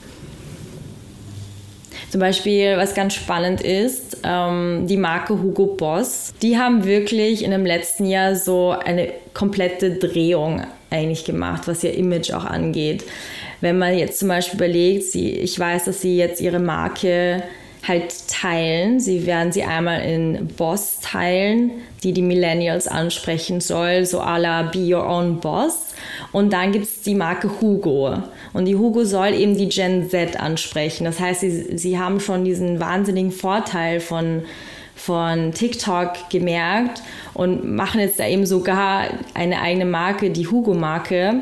Zum 2.10 2.22
Beispiel, 2.22 2.78
was 2.78 2.96
ganz 2.96 3.16
spannend 3.16 3.62
ist, 3.62 4.18
ähm, 4.24 4.88
die 4.88 4.96
Marke 4.96 5.42
Hugo 5.42 5.66
Boss, 5.66 6.34
die 6.42 6.58
haben 6.58 6.86
wirklich 6.86 7.44
in 7.44 7.52
dem 7.52 7.66
letzten 7.66 8.06
Jahr 8.06 8.36
so 8.36 8.70
eine 8.72 9.12
komplette 9.34 9.92
Drehung 9.96 10.66
eigentlich 10.90 11.26
gemacht, 11.26 11.68
was 11.68 11.84
ihr 11.84 11.94
Image 11.96 12.32
auch 12.32 12.46
angeht. 12.46 13.04
Wenn 13.60 13.78
man 13.78 13.98
jetzt 13.98 14.20
zum 14.20 14.30
Beispiel 14.30 14.56
überlegt, 14.56 15.04
sie, 15.04 15.32
ich 15.32 15.60
weiß, 15.60 15.86
dass 15.86 16.02
sie 16.02 16.16
jetzt 16.16 16.40
ihre 16.40 16.60
Marke 16.60 17.44
halt 17.88 18.28
teilen. 18.28 19.00
Sie 19.00 19.26
werden 19.26 19.52
sie 19.52 19.64
einmal 19.64 20.02
in 20.02 20.48
Boss 20.58 21.00
teilen, 21.02 21.72
die 22.04 22.14
die 22.14 22.22
Millennials 22.22 22.88
ansprechen 22.88 23.62
soll, 23.62 24.06
so 24.06 24.20
à 24.20 24.38
la 24.38 24.64
Be 24.64 24.94
Your 24.94 25.08
Own 25.08 25.40
Boss. 25.40 25.94
Und 26.32 26.54
dann 26.54 26.72
gibt 26.72 26.86
es 26.86 27.02
die 27.02 27.16
Marke 27.16 27.50
Hugo. 27.62 28.24
Und 28.54 28.66
die 28.66 28.76
Hugo 28.76 29.04
soll 29.04 29.34
eben 29.34 29.58
die 29.58 29.70
Gen 29.70 30.10
Z 30.10 30.40
ansprechen. 30.40 31.06
Das 31.06 31.20
heißt, 31.20 31.42
sie, 31.42 31.78
sie 31.78 32.00
haben 32.00 32.20
schon 32.20 32.44
diesen 32.44 32.80
wahnsinnigen 32.80 33.32
Vorteil 33.32 34.00
von, 34.00 34.44
von 34.96 35.52
TikTok 35.54 36.30
gemerkt 36.30 37.02
und 37.34 37.76
machen 37.76 38.02
jetzt 38.02 38.20
da 38.20 38.28
eben 38.28 38.46
sogar 38.46 39.06
eine 39.34 39.62
eigene 39.62 39.86
Marke, 39.86 40.30
die 40.30 40.48
Hugo-Marke 40.48 41.42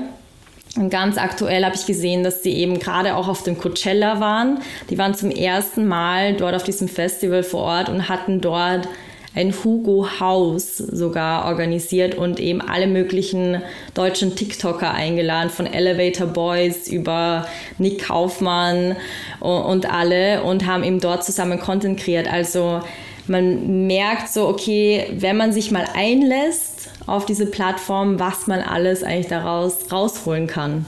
und 0.78 0.90
ganz 0.90 1.18
aktuell 1.18 1.64
habe 1.64 1.76
ich 1.76 1.86
gesehen, 1.86 2.24
dass 2.24 2.44
sie 2.44 2.54
eben 2.54 2.80
gerade 2.80 3.16
auch 3.16 3.28
auf 3.28 3.44
dem 3.44 3.58
Coachella 3.58 4.20
waren. 4.20 4.60
Die 4.90 4.98
waren 4.98 5.16
zum 5.16 5.32
ersten 5.32 5.88
Mal 5.88 6.34
dort 6.34 6.54
auf 6.54 6.64
diesem 6.64 6.90
Festival 6.90 7.44
vor 7.44 7.62
Ort 7.62 7.90
und 7.90 8.10
hatten 8.10 8.42
dort 8.42 8.88
ein 9.36 9.54
Hugo 9.64 10.08
Haus 10.20 10.78
sogar 10.78 11.46
organisiert 11.46 12.16
und 12.16 12.40
eben 12.40 12.62
alle 12.62 12.88
möglichen 12.88 13.62
deutschen 13.94 14.36
TikToker 14.36 14.94
eingeladen, 14.94 15.50
von 15.50 15.66
Elevator 15.66 16.28
Boys 16.28 16.88
über 16.88 17.46
Nick 17.78 18.06
Kaufmann 18.06 18.96
und 19.42 19.92
alle 19.92 20.44
und 20.44 20.66
haben 20.66 20.84
eben 20.84 21.02
dort 21.02 21.26
zusammen 21.26 21.60
Content 21.60 22.00
kreiert. 22.00 22.32
Also 22.32 22.82
man 23.28 23.88
merkt 23.88 24.30
so, 24.30 24.48
okay, 24.48 25.08
wenn 25.18 25.36
man 25.36 25.52
sich 25.52 25.72
mal 25.72 25.86
einlässt 25.94 26.75
auf 27.08 27.26
diese 27.26 27.46
Plattform, 27.46 28.20
was 28.20 28.48
man 28.48 28.62
alles 28.62 29.04
eigentlich 29.04 29.28
daraus 29.28 29.92
rausholen 29.92 30.48
kann. 30.48 30.86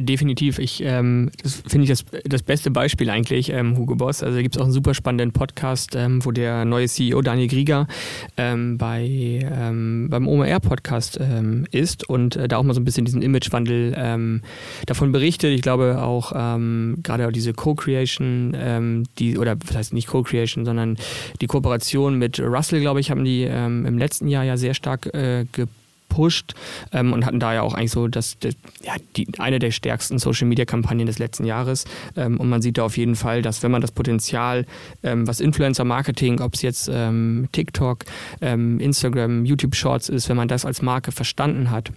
Definitiv. 0.00 0.60
Ich, 0.60 0.80
ähm, 0.84 1.28
das 1.42 1.60
finde 1.66 1.82
ich 1.82 1.90
das, 1.90 2.04
das 2.24 2.44
beste 2.44 2.70
Beispiel 2.70 3.10
eigentlich, 3.10 3.50
ähm, 3.50 3.76
Hugo 3.76 3.96
Boss. 3.96 4.22
Also 4.22 4.36
da 4.36 4.42
gibt 4.42 4.54
es 4.54 4.60
auch 4.60 4.66
einen 4.66 4.72
super 4.72 4.94
spannenden 4.94 5.32
Podcast, 5.32 5.96
ähm, 5.96 6.24
wo 6.24 6.30
der 6.30 6.64
neue 6.64 6.86
CEO 6.86 7.20
Daniel 7.20 7.48
Grieger 7.48 7.88
ähm, 8.36 8.78
bei, 8.78 9.02
ähm, 9.42 10.06
beim 10.08 10.28
OMR-Podcast 10.28 11.18
ähm, 11.20 11.66
ist 11.72 12.08
und 12.08 12.36
äh, 12.36 12.46
da 12.46 12.58
auch 12.58 12.62
mal 12.62 12.74
so 12.74 12.80
ein 12.80 12.84
bisschen 12.84 13.06
diesen 13.06 13.22
Imagewandel 13.22 13.92
ähm, 13.96 14.42
davon 14.86 15.10
berichtet. 15.10 15.50
Ich 15.52 15.62
glaube 15.62 16.00
auch 16.00 16.30
ähm, 16.32 16.98
gerade 17.02 17.32
diese 17.32 17.52
Co-Creation, 17.52 18.56
ähm, 18.56 19.02
die, 19.18 19.36
oder 19.36 19.56
was 19.66 19.76
heißt 19.76 19.94
nicht 19.94 20.06
Co-Creation, 20.06 20.64
sondern 20.64 20.96
die 21.40 21.48
Kooperation 21.48 22.18
mit 22.18 22.38
Russell, 22.38 22.80
glaube 22.80 23.00
ich, 23.00 23.10
haben 23.10 23.24
die 23.24 23.42
ähm, 23.42 23.84
im 23.84 23.98
letzten 23.98 24.28
Jahr 24.28 24.44
ja 24.44 24.56
sehr 24.56 24.74
stark 24.74 25.12
äh, 25.12 25.44
geprägt 25.50 25.77
gepusht 26.08 26.54
ähm, 26.92 27.12
und 27.12 27.24
hatten 27.24 27.40
da 27.40 27.54
ja 27.54 27.62
auch 27.62 27.74
eigentlich 27.74 27.92
so 27.92 28.08
das, 28.08 28.38
das 28.40 28.54
ja, 28.82 28.94
die, 29.16 29.28
eine 29.38 29.58
der 29.58 29.70
stärksten 29.70 30.18
Social-Media-Kampagnen 30.18 31.06
des 31.06 31.18
letzten 31.18 31.44
Jahres. 31.44 31.84
Ähm, 32.16 32.38
und 32.38 32.48
man 32.48 32.62
sieht 32.62 32.78
da 32.78 32.84
auf 32.84 32.96
jeden 32.96 33.14
Fall, 33.14 33.42
dass 33.42 33.62
wenn 33.62 33.70
man 33.70 33.80
das 33.80 33.92
Potenzial, 33.92 34.66
ähm, 35.02 35.26
was 35.26 35.40
Influencer-Marketing, 35.40 36.40
ob 36.40 36.54
es 36.54 36.62
jetzt 36.62 36.90
ähm, 36.92 37.48
TikTok, 37.52 38.04
ähm, 38.40 38.80
Instagram, 38.80 39.44
YouTube-Shorts 39.44 40.08
ist, 40.08 40.28
wenn 40.28 40.36
man 40.36 40.48
das 40.48 40.64
als 40.64 40.82
Marke 40.82 41.12
verstanden 41.12 41.70
hat, 41.70 41.92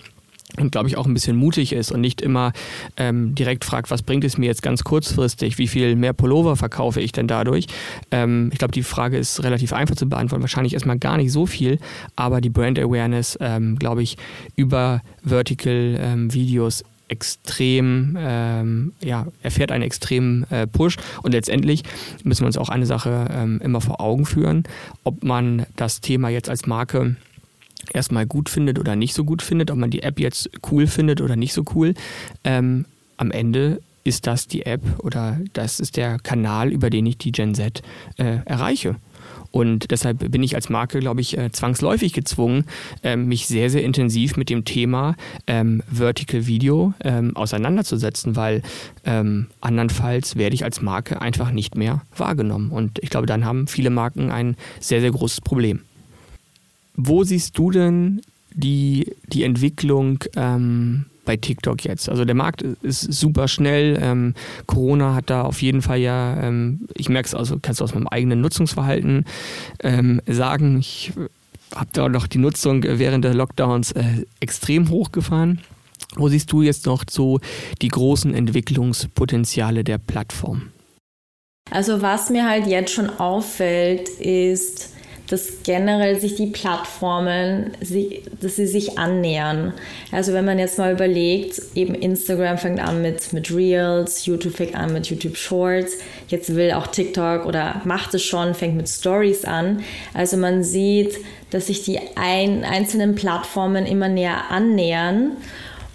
und 0.57 0.71
glaube 0.71 0.87
ich 0.87 0.97
auch 0.97 1.05
ein 1.05 1.13
bisschen 1.13 1.37
mutig 1.37 1.73
ist 1.73 1.91
und 1.91 2.01
nicht 2.01 2.21
immer 2.21 2.51
ähm, 2.97 3.35
direkt 3.35 3.65
fragt, 3.65 3.91
was 3.91 4.01
bringt 4.01 4.23
es 4.23 4.37
mir 4.37 4.45
jetzt 4.45 4.61
ganz 4.61 4.83
kurzfristig, 4.83 5.57
wie 5.57 5.67
viel 5.67 5.95
mehr 5.95 6.13
Pullover 6.13 6.55
verkaufe 6.55 7.01
ich 7.01 7.11
denn 7.11 7.27
dadurch. 7.27 7.67
Ähm, 8.11 8.49
ich 8.51 8.59
glaube, 8.59 8.73
die 8.73 8.83
Frage 8.83 9.17
ist 9.17 9.43
relativ 9.43 9.73
einfach 9.73 9.95
zu 9.95 10.09
beantworten, 10.09 10.43
wahrscheinlich 10.43 10.73
erstmal 10.73 10.99
gar 10.99 11.17
nicht 11.17 11.31
so 11.31 11.45
viel, 11.45 11.79
aber 12.15 12.41
die 12.41 12.49
Brand 12.49 12.79
Awareness, 12.79 13.37
ähm, 13.41 13.77
glaube 13.77 14.03
ich, 14.03 14.17
über 14.55 15.01
Vertical 15.23 15.97
ähm, 15.99 16.33
Videos 16.33 16.83
extrem, 17.11 18.17
ähm, 18.17 18.93
ja, 19.03 19.27
erfährt 19.43 19.71
einen 19.71 19.83
extremen 19.83 20.49
äh, 20.49 20.65
Push. 20.65 20.95
Und 21.21 21.33
letztendlich 21.33 21.83
müssen 22.23 22.43
wir 22.43 22.47
uns 22.47 22.57
auch 22.57 22.69
eine 22.69 22.85
Sache 22.85 23.27
ähm, 23.31 23.59
immer 23.61 23.81
vor 23.81 23.99
Augen 23.99 24.25
führen, 24.25 24.63
ob 25.03 25.21
man 25.21 25.65
das 25.75 25.99
Thema 25.99 26.29
jetzt 26.29 26.49
als 26.49 26.67
Marke 26.67 27.17
erstmal 27.93 28.25
gut 28.25 28.49
findet 28.49 28.79
oder 28.79 28.95
nicht 28.95 29.13
so 29.13 29.23
gut 29.23 29.41
findet, 29.41 29.71
ob 29.71 29.77
man 29.77 29.91
die 29.91 30.03
App 30.03 30.19
jetzt 30.19 30.49
cool 30.71 30.87
findet 30.87 31.21
oder 31.21 31.35
nicht 31.35 31.53
so 31.53 31.63
cool. 31.75 31.93
Ähm, 32.43 32.85
am 33.17 33.31
Ende 33.31 33.81
ist 34.03 34.27
das 34.27 34.47
die 34.47 34.65
App 34.65 34.81
oder 34.99 35.39
das 35.53 35.79
ist 35.79 35.97
der 35.97 36.17
Kanal, 36.19 36.71
über 36.71 36.89
den 36.89 37.05
ich 37.05 37.17
die 37.17 37.31
Gen 37.31 37.53
Z 37.53 37.81
äh, 38.17 38.37
erreiche. 38.45 38.95
Und 39.51 39.91
deshalb 39.91 40.31
bin 40.31 40.43
ich 40.43 40.55
als 40.55 40.69
Marke, 40.69 40.99
glaube 40.99 41.21
ich, 41.21 41.37
äh, 41.37 41.51
zwangsläufig 41.51 42.13
gezwungen, 42.13 42.65
äh, 43.03 43.17
mich 43.17 43.47
sehr, 43.47 43.69
sehr 43.69 43.83
intensiv 43.83 44.37
mit 44.37 44.49
dem 44.49 44.63
Thema 44.63 45.15
ähm, 45.45 45.83
Vertical 45.91 46.47
Video 46.47 46.93
ähm, 47.03 47.35
auseinanderzusetzen, 47.35 48.37
weil 48.37 48.61
ähm, 49.05 49.47
andernfalls 49.59 50.37
werde 50.37 50.55
ich 50.55 50.63
als 50.63 50.81
Marke 50.81 51.21
einfach 51.21 51.51
nicht 51.51 51.75
mehr 51.75 52.01
wahrgenommen. 52.15 52.71
Und 52.71 52.99
ich 52.99 53.09
glaube, 53.09 53.27
dann 53.27 53.45
haben 53.45 53.67
viele 53.67 53.89
Marken 53.89 54.31
ein 54.31 54.55
sehr, 54.79 55.01
sehr 55.01 55.11
großes 55.11 55.41
Problem. 55.41 55.81
Wo 56.95 57.23
siehst 57.23 57.58
du 57.58 57.71
denn 57.71 58.21
die, 58.54 59.15
die 59.27 59.43
Entwicklung 59.43 60.19
ähm, 60.36 61.06
bei 61.25 61.38
TikTok 61.38 61.84
jetzt? 61.84 62.10
Also 62.10 62.25
der 62.25 62.36
Markt 62.36 62.62
ist 62.62 63.01
super 63.13 63.47
schnell. 63.47 63.97
Ähm, 64.01 64.34
Corona 64.65 65.15
hat 65.15 65.30
da 65.30 65.43
auf 65.43 65.62
jeden 65.62 65.82
Fall 65.82 65.99
ja, 65.99 66.41
ähm, 66.41 66.88
ich 66.95 67.10
merke 67.10 67.27
es 67.27 67.36
also, 67.36 67.58
kannst 67.62 67.80
du 67.80 67.86
aus 67.86 67.93
meinem 67.93 68.08
eigenen 68.08 68.41
Nutzungsverhalten 68.41 69.25
ähm, 69.82 70.21
sagen, 70.27 70.80
ich 70.80 71.13
habe 71.75 71.89
da 71.93 72.10
noch 72.10 72.27
die 72.27 72.38
Nutzung 72.38 72.84
während 72.84 73.23
der 73.23 73.34
Lockdowns 73.34 73.93
äh, 73.93 74.25
extrem 74.39 74.89
hochgefahren. 74.89 75.62
Wo 76.15 76.27
siehst 76.27 76.51
du 76.51 76.62
jetzt 76.62 76.86
noch 76.86 77.06
so 77.10 77.39
die 77.82 77.88
großen 77.88 78.34
Entwicklungspotenziale 78.34 79.84
der 79.84 79.97
Plattform? 79.97 80.71
Also 81.69 82.01
was 82.01 82.30
mir 82.30 82.47
halt 82.47 82.67
jetzt 82.67 82.93
schon 82.93 83.10
auffällt, 83.10 84.10
ist, 84.10 84.93
dass 85.31 85.63
generell 85.63 86.19
sich 86.19 86.35
die 86.35 86.47
Plattformen, 86.47 87.71
dass 87.79 88.55
sie 88.57 88.67
sich 88.67 88.99
annähern. 88.99 89.71
Also 90.11 90.33
wenn 90.33 90.43
man 90.43 90.59
jetzt 90.59 90.77
mal 90.77 90.91
überlegt, 90.91 91.61
eben 91.73 91.95
Instagram 91.95 92.57
fängt 92.57 92.81
an 92.81 93.01
mit, 93.01 93.31
mit 93.31 93.49
Reels, 93.49 94.25
YouTube 94.25 94.53
fängt 94.57 94.75
an 94.75 94.91
mit 94.91 95.07
YouTube 95.07 95.37
Shorts, 95.37 95.93
jetzt 96.27 96.53
will 96.53 96.73
auch 96.73 96.87
TikTok 96.87 97.45
oder 97.45 97.81
macht 97.85 98.13
es 98.13 98.23
schon, 98.23 98.53
fängt 98.53 98.75
mit 98.75 98.89
Stories 98.89 99.45
an. 99.45 99.83
Also 100.13 100.35
man 100.35 100.65
sieht, 100.65 101.15
dass 101.49 101.67
sich 101.67 101.83
die 101.83 101.97
ein, 102.15 102.65
einzelnen 102.65 103.15
Plattformen 103.15 103.85
immer 103.85 104.09
näher 104.09 104.51
annähern. 104.51 105.37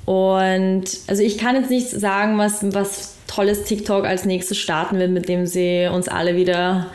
Und 0.07 0.85
also 1.09 1.22
ich 1.22 1.37
kann 1.37 1.57
jetzt 1.57 1.68
nicht 1.68 1.90
sagen, 1.90 2.38
was, 2.38 2.72
was 2.72 3.16
tolles 3.27 3.64
TikTok 3.64 4.07
als 4.07 4.25
nächstes 4.25 4.57
starten 4.57 4.99
wird, 4.99 5.11
mit 5.11 5.29
dem 5.29 5.44
sie 5.44 5.90
uns 5.92 6.09
alle 6.09 6.37
wieder 6.37 6.87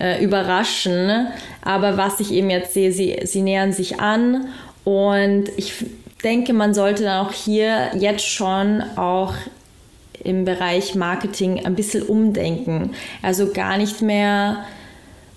äh, 0.00 0.22
überraschen. 0.22 1.28
Aber 1.62 1.96
was 1.96 2.20
ich 2.20 2.32
eben 2.32 2.50
jetzt 2.50 2.74
sehe, 2.74 2.92
sie, 2.92 3.20
sie 3.24 3.42
nähern 3.42 3.72
sich 3.72 4.00
an 4.00 4.48
und 4.84 5.50
ich 5.56 5.84
denke, 6.24 6.52
man 6.52 6.74
sollte 6.74 7.04
dann 7.04 7.26
auch 7.26 7.32
hier 7.32 7.90
jetzt 7.96 8.26
schon 8.26 8.82
auch 8.96 9.34
im 10.22 10.44
Bereich 10.44 10.94
Marketing 10.94 11.64
ein 11.64 11.74
bisschen 11.74 12.02
umdenken. 12.02 12.90
Also 13.22 13.52
gar 13.52 13.78
nicht 13.78 14.02
mehr 14.02 14.64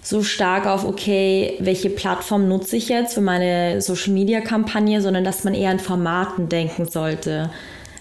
so 0.01 0.21
stark 0.21 0.65
auf, 0.65 0.83
okay, 0.85 1.55
welche 1.59 1.89
Plattform 1.89 2.49
nutze 2.49 2.75
ich 2.75 2.89
jetzt 2.89 3.13
für 3.13 3.21
meine 3.21 3.81
Social-Media-Kampagne, 3.81 5.01
sondern 5.01 5.23
dass 5.23 5.45
man 5.45 5.53
eher 5.53 5.71
in 5.71 5.79
Formaten 5.79 6.49
denken 6.49 6.85
sollte. 6.85 7.49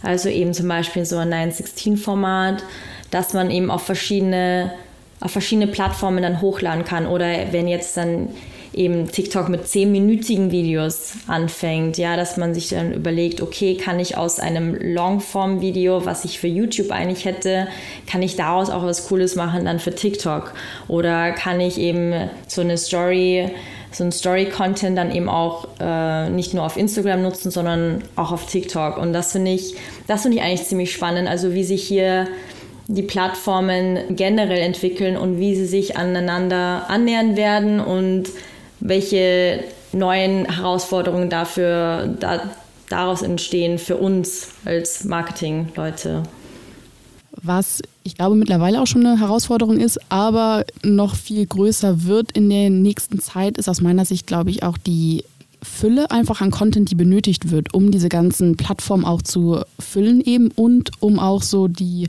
Also 0.02 0.28
eben 0.28 0.52
zum 0.52 0.66
Beispiel 0.66 1.04
so 1.04 1.16
ein 1.18 1.32
916-Format, 1.32 2.64
dass 3.12 3.34
man 3.34 3.52
eben 3.52 3.70
auf 3.70 3.82
verschiedene, 3.82 4.72
auf 5.22 5.30
verschiedene 5.30 5.68
Plattformen 5.68 6.22
dann 6.22 6.40
hochladen 6.40 6.84
kann. 6.84 7.06
Oder 7.06 7.52
wenn 7.52 7.68
jetzt 7.68 7.96
dann 7.96 8.28
eben 8.74 9.10
TikTok 9.10 9.48
mit 9.48 9.68
zehnminütigen 9.68 10.50
Videos 10.50 11.12
anfängt, 11.26 11.98
ja, 11.98 12.16
dass 12.16 12.36
man 12.36 12.54
sich 12.54 12.70
dann 12.70 12.92
überlegt, 12.92 13.42
okay, 13.42 13.76
kann 13.76 14.00
ich 14.00 14.16
aus 14.16 14.40
einem 14.40 14.74
Longform-Video, 14.74 16.06
was 16.06 16.24
ich 16.24 16.38
für 16.38 16.46
YouTube 16.46 16.90
eigentlich 16.90 17.24
hätte, 17.24 17.68
kann 18.06 18.22
ich 18.22 18.36
daraus 18.36 18.70
auch 18.70 18.82
was 18.82 19.08
Cooles 19.08 19.36
machen 19.36 19.66
dann 19.66 19.78
für 19.78 19.94
TikTok? 19.94 20.54
Oder 20.88 21.32
kann 21.32 21.60
ich 21.60 21.78
eben 21.78 22.30
so 22.46 22.62
eine 22.62 22.78
Story 22.78 23.50
so 23.94 24.04
ein 24.04 24.12
Story-Content 24.12 24.96
dann 24.96 25.14
eben 25.14 25.28
auch 25.28 25.68
äh, 25.78 26.30
nicht 26.30 26.54
nur 26.54 26.64
auf 26.64 26.78
Instagram 26.78 27.22
nutzen, 27.22 27.50
sondern 27.50 28.02
auch 28.16 28.32
auf 28.32 28.46
TikTok. 28.46 28.96
Und 28.96 29.12
das 29.12 29.32
finde 29.32 29.52
ich, 29.52 29.74
das 30.06 30.22
finde 30.22 30.38
ich 30.38 30.42
eigentlich 30.42 30.64
ziemlich 30.64 30.92
spannend. 30.92 31.28
Also 31.28 31.52
wie 31.52 31.64
sich 31.64 31.82
hier 31.82 32.26
die 32.88 33.02
Plattformen 33.02 34.16
generell 34.16 34.60
entwickeln 34.60 35.16
und 35.16 35.38
wie 35.38 35.54
sie 35.54 35.66
sich 35.66 35.96
aneinander 35.96 36.88
annähern 36.88 37.36
werden 37.36 37.80
und 37.80 38.24
welche 38.80 39.64
neuen 39.92 40.50
Herausforderungen 40.50 41.30
dafür 41.30 42.14
da, 42.18 42.50
daraus 42.88 43.22
entstehen 43.22 43.78
für 43.78 43.96
uns 43.96 44.48
als 44.64 45.04
Marketingleute. 45.04 46.24
Was 47.42 47.82
ich 48.04 48.16
glaube 48.16 48.36
mittlerweile 48.36 48.80
auch 48.80 48.86
schon 48.86 49.06
eine 49.06 49.18
Herausforderung 49.18 49.78
ist, 49.78 49.98
aber 50.10 50.64
noch 50.82 51.14
viel 51.14 51.46
größer 51.46 52.04
wird 52.04 52.32
in 52.32 52.50
der 52.50 52.70
nächsten 52.70 53.20
Zeit, 53.20 53.58
ist 53.58 53.68
aus 53.68 53.80
meiner 53.80 54.04
Sicht, 54.04 54.26
glaube 54.26 54.50
ich, 54.50 54.62
auch 54.62 54.76
die 54.76 55.24
Fülle 55.62 56.10
einfach 56.10 56.40
an 56.40 56.50
Content, 56.50 56.90
die 56.90 56.96
benötigt 56.96 57.50
wird, 57.50 57.72
um 57.72 57.92
diese 57.92 58.08
ganzen 58.08 58.56
Plattformen 58.56 59.04
auch 59.04 59.22
zu 59.22 59.60
füllen 59.78 60.20
eben 60.20 60.50
und 60.50 60.90
um 61.00 61.20
auch 61.20 61.42
so 61.42 61.68
die 61.68 62.08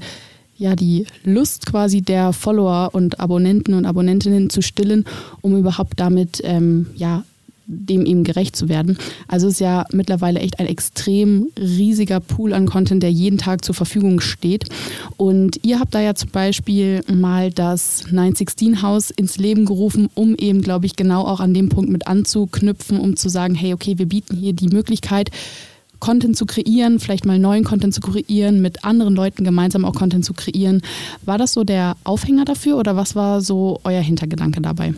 ja 0.63 0.75
die 0.75 1.05
Lust 1.23 1.65
quasi 1.65 2.01
der 2.01 2.33
Follower 2.33 2.89
und 2.93 3.19
Abonnenten 3.19 3.73
und 3.73 3.85
Abonnentinnen 3.85 4.49
zu 4.49 4.61
stillen, 4.61 5.05
um 5.41 5.57
überhaupt 5.57 5.99
damit 5.99 6.41
ähm, 6.43 6.87
ja 6.95 7.23
dem 7.65 8.05
eben 8.05 8.23
gerecht 8.23 8.55
zu 8.55 8.67
werden. 8.67 8.97
Also 9.27 9.47
es 9.47 9.53
ist 9.53 9.59
ja 9.59 9.85
mittlerweile 9.93 10.39
echt 10.41 10.59
ein 10.59 10.67
extrem 10.67 11.47
riesiger 11.57 12.19
Pool 12.19 12.53
an 12.53 12.65
Content, 12.65 13.01
der 13.01 13.11
jeden 13.11 13.37
Tag 13.37 13.63
zur 13.63 13.73
Verfügung 13.73 14.19
steht. 14.19 14.65
Und 15.15 15.59
ihr 15.63 15.79
habt 15.79 15.95
da 15.95 16.01
ja 16.01 16.13
zum 16.13 16.29
Beispiel 16.29 17.01
mal 17.11 17.51
das 17.51 18.11
916 18.11 18.81
Haus 18.81 19.11
ins 19.11 19.37
Leben 19.37 19.65
gerufen, 19.65 20.09
um 20.13 20.35
eben, 20.35 20.61
glaube 20.61 20.85
ich, 20.85 20.97
genau 20.97 21.21
auch 21.25 21.39
an 21.39 21.53
dem 21.53 21.69
Punkt 21.69 21.89
mit 21.89 22.05
anzuknüpfen, 22.05 22.99
um 22.99 23.15
zu 23.15 23.29
sagen, 23.29 23.55
hey, 23.55 23.73
okay, 23.73 23.97
wir 23.97 24.07
bieten 24.07 24.35
hier 24.35 24.53
die 24.53 24.67
Möglichkeit, 24.67 25.31
Content 26.03 26.35
zu 26.35 26.45
kreieren, 26.45 26.99
vielleicht 26.99 27.25
mal 27.25 27.39
neuen 27.39 27.63
Content 27.63 27.93
zu 27.93 28.01
kreieren, 28.01 28.61
mit 28.61 28.83
anderen 28.83 29.15
Leuten 29.15 29.45
gemeinsam 29.45 29.85
auch 29.85 29.95
Content 29.95 30.25
zu 30.25 30.33
kreieren. 30.33 30.81
War 31.21 31.37
das 31.37 31.53
so 31.53 31.63
der 31.63 31.95
Aufhänger 32.03 32.43
dafür 32.43 32.75
oder 32.77 32.97
was 32.97 33.15
war 33.15 33.39
so 33.39 33.79
euer 33.85 34.01
Hintergedanke 34.01 34.59
dabei? 34.59 34.93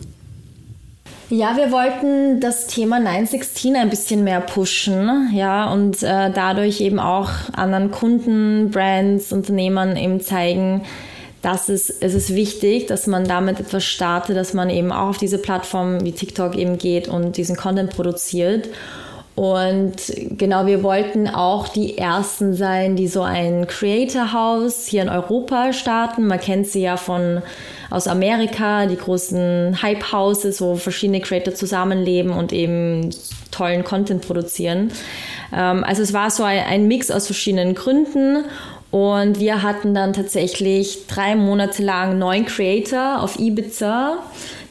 Ja, 1.30 1.56
wir 1.56 1.70
wollten 1.70 2.40
das 2.40 2.66
Thema 2.66 2.98
916 2.98 3.76
ein 3.76 3.88
bisschen 3.88 4.24
mehr 4.24 4.40
pushen, 4.40 5.30
ja, 5.32 5.72
und 5.72 6.02
äh, 6.02 6.32
dadurch 6.32 6.80
eben 6.80 6.98
auch 6.98 7.30
anderen 7.52 7.92
Kunden, 7.92 8.70
Brands, 8.72 9.32
Unternehmern 9.32 9.96
eben 9.96 10.20
zeigen, 10.20 10.82
dass 11.42 11.68
es, 11.68 11.88
es 11.88 12.14
ist 12.14 12.34
wichtig, 12.34 12.86
dass 12.86 13.06
man 13.06 13.28
damit 13.28 13.60
etwas 13.60 13.84
startet, 13.84 14.36
dass 14.36 14.54
man 14.54 14.70
eben 14.70 14.90
auch 14.90 15.10
auf 15.10 15.18
diese 15.18 15.38
Plattform 15.38 16.04
wie 16.04 16.10
TikTok 16.10 16.56
eben 16.56 16.78
geht 16.78 17.06
und 17.06 17.36
diesen 17.36 17.54
Content 17.54 17.90
produziert. 17.90 18.68
Und 19.36 19.96
genau, 20.30 20.64
wir 20.64 20.82
wollten 20.82 21.28
auch 21.28 21.68
die 21.68 21.98
ersten 21.98 22.54
sein, 22.54 22.96
die 22.96 23.06
so 23.06 23.20
ein 23.20 23.66
Creator 23.66 24.32
House 24.32 24.86
hier 24.86 25.02
in 25.02 25.10
Europa 25.10 25.74
starten. 25.74 26.26
Man 26.26 26.40
kennt 26.40 26.68
sie 26.68 26.80
ja 26.80 26.96
von 26.96 27.42
aus 27.90 28.08
Amerika, 28.08 28.86
die 28.86 28.96
großen 28.96 29.82
Hype 29.82 30.10
Houses, 30.10 30.62
wo 30.62 30.76
verschiedene 30.76 31.20
Creator 31.20 31.54
zusammenleben 31.54 32.32
und 32.32 32.54
eben 32.54 33.10
tollen 33.50 33.84
Content 33.84 34.26
produzieren. 34.26 34.90
Ähm, 35.54 35.84
also 35.84 36.02
es 36.02 36.14
war 36.14 36.30
so 36.30 36.42
ein 36.42 36.88
Mix 36.88 37.10
aus 37.10 37.26
verschiedenen 37.26 37.74
Gründen. 37.74 38.44
Und 38.90 39.38
wir 39.38 39.62
hatten 39.62 39.94
dann 39.94 40.14
tatsächlich 40.14 41.06
drei 41.08 41.36
Monate 41.36 41.82
lang 41.82 42.18
neun 42.18 42.46
Creator 42.46 43.20
auf 43.20 43.38
Ibiza 43.38 44.18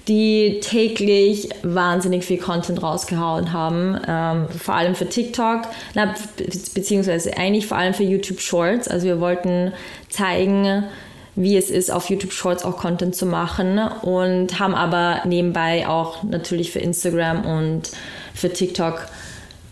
die 0.07 0.59
täglich 0.61 1.49
wahnsinnig 1.63 2.25
viel 2.25 2.37
Content 2.37 2.81
rausgehauen 2.83 3.51
haben, 3.51 3.99
ähm, 4.07 4.47
vor 4.49 4.75
allem 4.75 4.95
für 4.95 5.09
TikTok, 5.09 5.61
na, 5.95 6.13
beziehungsweise 6.73 7.35
eigentlich 7.37 7.65
vor 7.65 7.77
allem 7.77 7.93
für 7.93 8.03
YouTube 8.03 8.39
Shorts. 8.39 8.87
Also 8.87 9.07
wir 9.07 9.19
wollten 9.19 9.73
zeigen, 10.09 10.83
wie 11.35 11.57
es 11.57 11.69
ist, 11.69 11.91
auf 11.91 12.09
YouTube 12.09 12.31
Shorts 12.31 12.63
auch 12.63 12.77
Content 12.77 13.15
zu 13.15 13.25
machen 13.25 13.79
und 13.79 14.59
haben 14.59 14.75
aber 14.75 15.21
nebenbei 15.25 15.87
auch 15.87 16.23
natürlich 16.23 16.71
für 16.71 16.79
Instagram 16.79 17.45
und 17.45 17.91
für 18.33 18.51
TikTok 18.53 19.07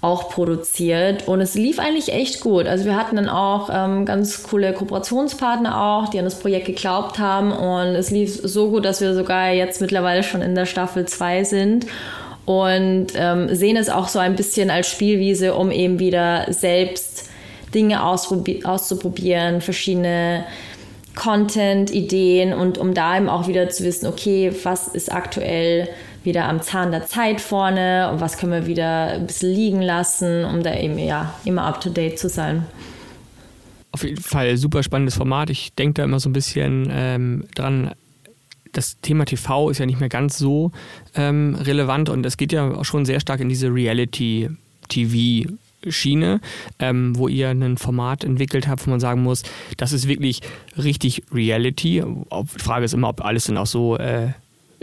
auch 0.03 0.29
produziert 0.29 1.29
und 1.29 1.39
es 1.39 1.55
lief 1.55 1.79
eigentlich 1.79 2.11
echt 2.11 2.41
gut. 2.41 2.67
Also 2.67 2.83
wir 2.83 2.97
hatten 2.97 3.15
dann 3.15 3.29
auch 3.29 3.69
ähm, 3.71 4.05
ganz 4.05 4.43
coole 4.43 4.73
Kooperationspartner 4.73 5.81
auch, 5.81 6.09
die 6.09 6.19
an 6.19 6.25
das 6.25 6.37
Projekt 6.37 6.65
geglaubt 6.65 7.19
haben 7.19 7.53
und 7.53 7.95
es 7.95 8.11
lief 8.11 8.37
so 8.43 8.69
gut, 8.69 8.83
dass 8.83 8.99
wir 8.99 9.13
sogar 9.13 9.53
jetzt 9.53 9.79
mittlerweile 9.79 10.23
schon 10.23 10.41
in 10.41 10.55
der 10.55 10.65
Staffel 10.65 11.05
2 11.05 11.45
sind 11.45 11.85
und 12.45 13.07
ähm, 13.15 13.55
sehen 13.55 13.77
es 13.77 13.87
auch 13.87 14.09
so 14.09 14.19
ein 14.19 14.35
bisschen 14.35 14.69
als 14.69 14.89
Spielwiese, 14.89 15.53
um 15.53 15.71
eben 15.71 15.99
wieder 15.99 16.47
selbst 16.49 17.29
Dinge 17.73 18.03
auszuprobieren, 18.03 19.61
verschiedene 19.61 20.43
Content, 21.15 21.91
Ideen 21.91 22.53
und 22.53 22.77
um 22.77 22.93
da 22.93 23.15
eben 23.15 23.29
auch 23.29 23.47
wieder 23.47 23.69
zu 23.69 23.85
wissen, 23.85 24.07
okay, 24.07 24.51
was 24.63 24.89
ist 24.89 25.13
aktuell 25.13 25.87
wieder 26.23 26.47
am 26.47 26.61
Zahn 26.61 26.91
der 26.91 27.05
Zeit 27.05 27.41
vorne 27.41 28.09
und 28.11 28.21
was 28.21 28.37
können 28.37 28.51
wir 28.51 28.65
wieder 28.67 29.13
ein 29.13 29.27
bisschen 29.27 29.53
liegen 29.53 29.81
lassen, 29.81 30.45
um 30.45 30.63
da 30.63 30.75
eben 30.75 30.97
ja 30.97 31.33
immer 31.45 31.63
up 31.63 31.81
to 31.81 31.89
date 31.89 32.17
zu 32.17 32.29
sein. 32.29 32.65
Auf 33.91 34.03
jeden 34.03 34.21
Fall 34.21 34.57
super 34.57 34.81
spannendes 34.83 35.15
Format. 35.15 35.49
Ich 35.49 35.73
denke 35.73 35.95
da 35.95 36.03
immer 36.03 36.19
so 36.19 36.29
ein 36.29 36.33
bisschen 36.33 36.89
ähm, 36.91 37.45
dran, 37.55 37.91
das 38.71 38.99
Thema 39.01 39.25
TV 39.25 39.69
ist 39.69 39.77
ja 39.77 39.85
nicht 39.85 39.99
mehr 39.99 40.09
ganz 40.09 40.37
so 40.37 40.71
ähm, 41.15 41.55
relevant 41.59 42.09
und 42.09 42.25
es 42.25 42.37
geht 42.37 42.51
ja 42.51 42.71
auch 42.71 42.85
schon 42.85 43.05
sehr 43.05 43.19
stark 43.19 43.39
in 43.39 43.49
diese 43.49 43.67
Reality-TV. 43.67 45.49
Schiene, 45.89 46.39
ähm, 46.79 47.17
wo 47.17 47.27
ihr 47.27 47.49
ein 47.49 47.77
Format 47.77 48.23
entwickelt 48.23 48.69
habt, 48.69 48.87
wo 48.87 48.89
man 48.89 49.01
sagen 49.01 49.21
muss, 49.21 49.43
das 49.75 49.91
ist 49.91 50.07
wirklich 50.07 50.39
richtig 50.77 51.23
Reality. 51.33 52.01
Die 52.01 52.59
Frage 52.59 52.85
ist 52.85 52.93
immer, 52.93 53.09
ob 53.09 53.25
alles 53.25 53.47
dann 53.47 53.57
auch 53.57 53.65
so 53.65 53.97
äh, 53.97 54.29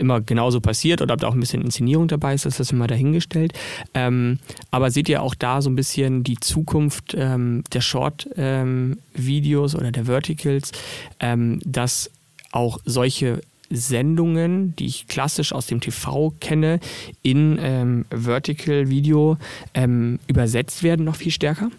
immer 0.01 0.19
genauso 0.19 0.59
passiert 0.59 1.01
oder 1.01 1.13
ob 1.13 1.21
da 1.21 1.27
auch 1.27 1.33
ein 1.33 1.39
bisschen 1.39 1.61
Inszenierung 1.61 2.07
dabei 2.07 2.33
ist, 2.33 2.45
das 2.45 2.59
ist 2.59 2.71
immer 2.71 2.87
dahingestellt. 2.87 3.53
Ähm, 3.93 4.39
aber 4.71 4.91
seht 4.91 5.07
ihr 5.07 5.21
auch 5.21 5.35
da 5.35 5.61
so 5.61 5.69
ein 5.69 5.75
bisschen 5.75 6.23
die 6.23 6.39
Zukunft 6.39 7.15
ähm, 7.17 7.63
der 7.71 7.81
Short-Videos 7.81 9.73
ähm, 9.73 9.79
oder 9.79 9.91
der 9.91 10.05
Verticals, 10.05 10.71
ähm, 11.19 11.61
dass 11.63 12.11
auch 12.51 12.79
solche 12.83 13.41
Sendungen, 13.69 14.75
die 14.75 14.85
ich 14.85 15.07
klassisch 15.07 15.53
aus 15.53 15.67
dem 15.67 15.79
TV 15.79 16.33
kenne, 16.39 16.79
in 17.21 17.57
ähm, 17.61 18.05
Vertical 18.09 18.89
Video 18.89 19.37
ähm, 19.73 20.19
übersetzt 20.27 20.83
werden 20.83 21.05
noch 21.05 21.15
viel 21.15 21.31
stärker? 21.31 21.69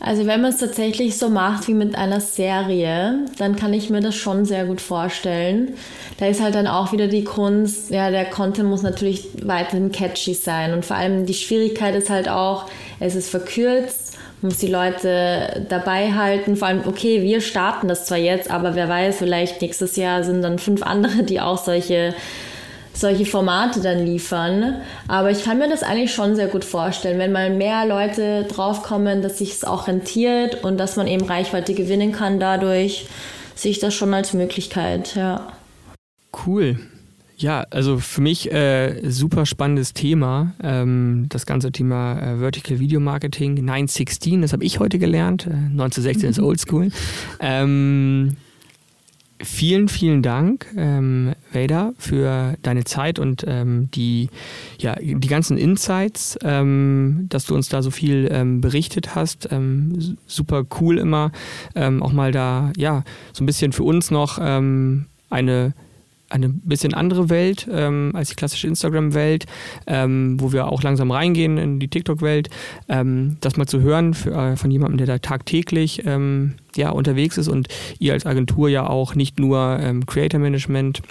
Also 0.00 0.26
wenn 0.26 0.40
man 0.40 0.50
es 0.50 0.58
tatsächlich 0.58 1.18
so 1.18 1.28
macht 1.28 1.68
wie 1.68 1.74
mit 1.74 1.94
einer 1.94 2.20
Serie, 2.20 3.18
dann 3.36 3.54
kann 3.54 3.74
ich 3.74 3.90
mir 3.90 4.00
das 4.00 4.14
schon 4.14 4.46
sehr 4.46 4.64
gut 4.64 4.80
vorstellen. 4.80 5.74
Da 6.18 6.26
ist 6.26 6.42
halt 6.42 6.54
dann 6.54 6.66
auch 6.66 6.92
wieder 6.92 7.06
die 7.06 7.24
Kunst, 7.24 7.90
ja, 7.90 8.10
der 8.10 8.24
Content 8.24 8.68
muss 8.68 8.82
natürlich 8.82 9.28
weiterhin 9.42 9.92
catchy 9.92 10.32
sein 10.32 10.72
und 10.72 10.86
vor 10.86 10.96
allem 10.96 11.26
die 11.26 11.34
Schwierigkeit 11.34 11.94
ist 11.94 12.08
halt 12.08 12.30
auch, 12.30 12.66
es 12.98 13.14
ist 13.14 13.28
verkürzt, 13.28 14.16
muss 14.42 14.56
die 14.56 14.68
Leute 14.68 15.66
dabei 15.68 16.12
halten. 16.12 16.56
Vor 16.56 16.68
allem, 16.68 16.82
okay, 16.86 17.22
wir 17.22 17.42
starten 17.42 17.88
das 17.88 18.06
zwar 18.06 18.18
jetzt, 18.18 18.50
aber 18.50 18.74
wer 18.74 18.88
weiß, 18.88 19.18
vielleicht 19.18 19.60
nächstes 19.60 19.96
Jahr 19.96 20.24
sind 20.24 20.40
dann 20.40 20.58
fünf 20.58 20.82
andere, 20.82 21.22
die 21.24 21.40
auch 21.40 21.58
solche 21.58 22.14
solche 23.00 23.26
Formate 23.26 23.80
dann 23.80 24.04
liefern. 24.04 24.82
Aber 25.08 25.30
ich 25.30 25.44
kann 25.44 25.58
mir 25.58 25.68
das 25.68 25.82
eigentlich 25.82 26.14
schon 26.14 26.36
sehr 26.36 26.48
gut 26.48 26.64
vorstellen, 26.64 27.18
wenn 27.18 27.32
mal 27.32 27.50
mehr 27.50 27.86
Leute 27.86 28.44
draufkommen, 28.44 29.22
dass 29.22 29.38
sich 29.38 29.52
es 29.52 29.64
auch 29.64 29.88
rentiert 29.88 30.64
und 30.64 30.78
dass 30.78 30.96
man 30.96 31.06
eben 31.06 31.24
Reichweite 31.24 31.74
gewinnen 31.74 32.12
kann 32.12 32.38
dadurch, 32.38 33.06
sehe 33.54 33.70
ich 33.70 33.78
das 33.78 33.94
schon 33.94 34.14
als 34.14 34.32
Möglichkeit, 34.34 35.16
ja. 35.16 35.52
Cool. 36.46 36.78
Ja, 37.40 37.64
also 37.70 37.98
für 37.98 38.20
mich 38.20 38.52
äh, 38.52 39.00
super 39.08 39.46
spannendes 39.46 39.94
Thema. 39.94 40.52
Ähm, 40.62 41.24
das 41.30 41.46
ganze 41.46 41.72
Thema 41.72 42.20
äh, 42.20 42.38
Vertical 42.38 42.78
Video 42.80 43.00
Marketing 43.00 43.54
916, 43.54 44.42
das 44.42 44.52
habe 44.52 44.62
ich 44.62 44.78
heute 44.78 44.98
gelernt. 44.98 45.46
Äh, 45.46 45.50
1916 45.50 46.30
ist 46.30 46.38
Oldschool. 46.40 46.90
Ähm, 47.40 48.36
vielen, 49.42 49.88
vielen 49.88 50.22
Dank, 50.22 50.66
ähm, 50.76 51.32
Vader, 51.52 51.94
für 51.98 52.56
deine 52.62 52.84
Zeit 52.84 53.18
und 53.18 53.44
ähm, 53.46 53.90
die, 53.92 54.28
ja, 54.78 54.94
die 55.00 55.28
ganzen 55.28 55.56
Insights, 55.56 56.38
ähm, 56.42 57.26
dass 57.28 57.46
du 57.46 57.54
uns 57.54 57.68
da 57.68 57.82
so 57.82 57.90
viel 57.90 58.28
ähm, 58.30 58.60
berichtet 58.60 59.14
hast. 59.14 59.48
Ähm, 59.50 60.16
super 60.26 60.64
cool 60.80 60.98
immer. 60.98 61.32
Ähm, 61.74 62.02
auch 62.02 62.12
mal 62.12 62.32
da, 62.32 62.72
ja, 62.76 63.04
so 63.32 63.42
ein 63.42 63.46
bisschen 63.46 63.72
für 63.72 63.84
uns 63.84 64.10
noch 64.10 64.38
ähm, 64.40 65.06
eine 65.30 65.74
eine 66.30 66.48
bisschen 66.48 66.94
andere 66.94 67.28
Welt 67.28 67.68
ähm, 67.70 68.12
als 68.14 68.30
die 68.30 68.34
klassische 68.34 68.66
Instagram-Welt, 68.66 69.46
ähm, 69.86 70.36
wo 70.40 70.52
wir 70.52 70.68
auch 70.68 70.82
langsam 70.82 71.10
reingehen 71.10 71.58
in 71.58 71.80
die 71.80 71.88
TikTok-Welt. 71.88 72.50
Ähm, 72.88 73.36
das 73.40 73.56
mal 73.56 73.66
zu 73.66 73.80
hören 73.80 74.14
für, 74.14 74.32
äh, 74.32 74.56
von 74.56 74.70
jemandem, 74.70 74.98
der 74.98 75.06
da 75.06 75.18
tagtäglich 75.18 76.02
ähm, 76.06 76.54
ja, 76.76 76.90
unterwegs 76.90 77.36
ist 77.38 77.48
und 77.48 77.68
ihr 77.98 78.12
als 78.12 78.26
Agentur 78.26 78.68
ja 78.68 78.86
auch 78.86 79.14
nicht 79.14 79.38
nur 79.38 79.78
ähm, 79.80 80.06
Creator 80.06 80.40
Management 80.40 81.02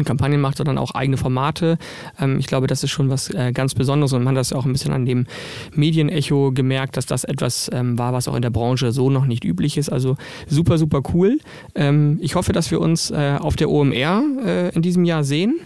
und 0.00 0.04
Kampagnen 0.04 0.40
macht, 0.40 0.56
sondern 0.56 0.78
auch 0.78 0.92
eigene 0.92 1.16
Formate. 1.16 1.78
Ähm, 2.20 2.38
ich 2.38 2.46
glaube, 2.46 2.66
das 2.66 2.82
ist 2.82 2.90
schon 2.90 3.10
was 3.10 3.30
äh, 3.30 3.52
ganz 3.52 3.74
Besonderes 3.74 4.12
und 4.12 4.24
man 4.24 4.34
hat 4.34 4.40
das 4.40 4.50
ja 4.50 4.56
auch 4.56 4.64
ein 4.64 4.72
bisschen 4.72 4.92
an 4.92 5.06
dem 5.06 5.26
Medienecho 5.74 6.52
gemerkt, 6.52 6.96
dass 6.96 7.06
das 7.06 7.24
etwas 7.24 7.70
ähm, 7.72 7.98
war, 7.98 8.12
was 8.12 8.28
auch 8.28 8.34
in 8.34 8.42
der 8.42 8.50
Branche 8.50 8.92
so 8.92 9.10
noch 9.10 9.26
nicht 9.26 9.44
üblich 9.44 9.76
ist. 9.76 9.90
Also 9.90 10.16
super, 10.46 10.78
super 10.78 11.02
cool. 11.14 11.38
Ähm, 11.74 12.18
ich 12.20 12.34
hoffe, 12.34 12.52
dass 12.52 12.70
wir 12.70 12.80
uns 12.80 13.10
äh, 13.10 13.36
auf 13.38 13.56
der 13.56 13.70
OMR 13.70 14.22
äh, 14.44 14.74
in 14.74 14.82
diesem 14.82 15.04
Jahr 15.04 15.24
sehen. 15.24 15.60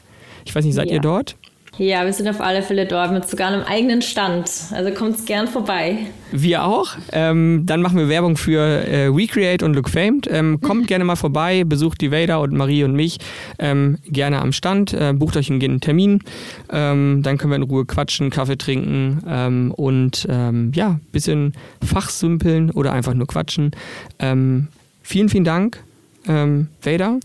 Ich 0.44 0.54
weiß 0.54 0.64
nicht, 0.64 0.74
seid 0.74 0.88
ja. 0.88 0.94
ihr 0.94 1.00
dort? 1.00 1.36
Ja, 1.78 2.06
wir 2.06 2.12
sind 2.14 2.26
auf 2.28 2.40
alle 2.40 2.62
Fälle 2.62 2.86
dort 2.86 3.12
mit 3.12 3.28
sogar 3.28 3.48
einem 3.48 3.62
eigenen 3.62 4.00
Stand. 4.00 4.50
Also 4.72 4.92
kommt 4.92 5.26
gern 5.26 5.46
vorbei. 5.46 6.06
Wir 6.32 6.64
auch. 6.64 6.96
Ähm, 7.12 7.64
dann 7.66 7.82
machen 7.82 7.98
wir 7.98 8.08
Werbung 8.08 8.38
für 8.38 8.86
äh, 8.86 9.14
WeCreate 9.14 9.62
und 9.64 9.74
Look 9.74 9.90
Famed. 9.90 10.26
Ähm, 10.30 10.60
kommt 10.62 10.86
gerne 10.88 11.04
mal 11.04 11.16
vorbei, 11.16 11.64
besucht 11.64 12.00
die 12.00 12.10
Vader 12.10 12.40
und 12.40 12.52
Marie 12.52 12.82
und 12.84 12.94
mich 12.94 13.18
ähm, 13.58 13.98
gerne 14.06 14.40
am 14.40 14.52
Stand. 14.52 14.94
Äh, 14.94 15.12
bucht 15.12 15.36
euch 15.36 15.50
einen 15.50 15.80
Termin. 15.80 16.20
Ähm, 16.70 17.20
dann 17.22 17.36
können 17.36 17.52
wir 17.52 17.56
in 17.56 17.62
Ruhe 17.62 17.84
quatschen, 17.84 18.30
Kaffee 18.30 18.56
trinken 18.56 19.22
ähm, 19.28 19.70
und 19.76 20.26
ähm, 20.30 20.72
ja, 20.74 20.92
ein 20.92 21.06
bisschen 21.12 21.52
fachsimpeln 21.84 22.70
oder 22.70 22.92
einfach 22.92 23.12
nur 23.12 23.26
quatschen. 23.26 23.72
vielen, 25.02 25.28
vielen 25.28 25.44
Dank, 25.44 25.82
Vader. 26.24 27.18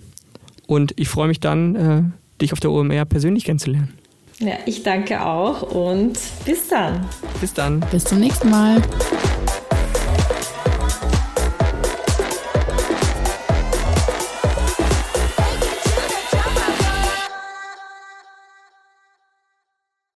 Und 0.68 0.94
ich 0.98 1.10
freue 1.10 1.28
mich 1.28 1.40
dann, 1.40 1.76
äh, 1.76 2.04
dich 2.42 2.54
auf 2.54 2.60
der 2.60 2.72
OMR 2.72 3.06
persönlich 3.06 3.46
kennenzulernen. 3.46 4.01
Ja, 4.42 4.56
ich 4.66 4.82
danke 4.82 5.24
auch 5.24 5.62
und 5.62 6.18
bis 6.46 6.68
dann. 6.68 7.08
Bis 7.40 7.54
dann. 7.54 7.80
Bis 7.92 8.06
zum 8.06 8.20
nächsten 8.20 8.50
Mal. 8.50 8.82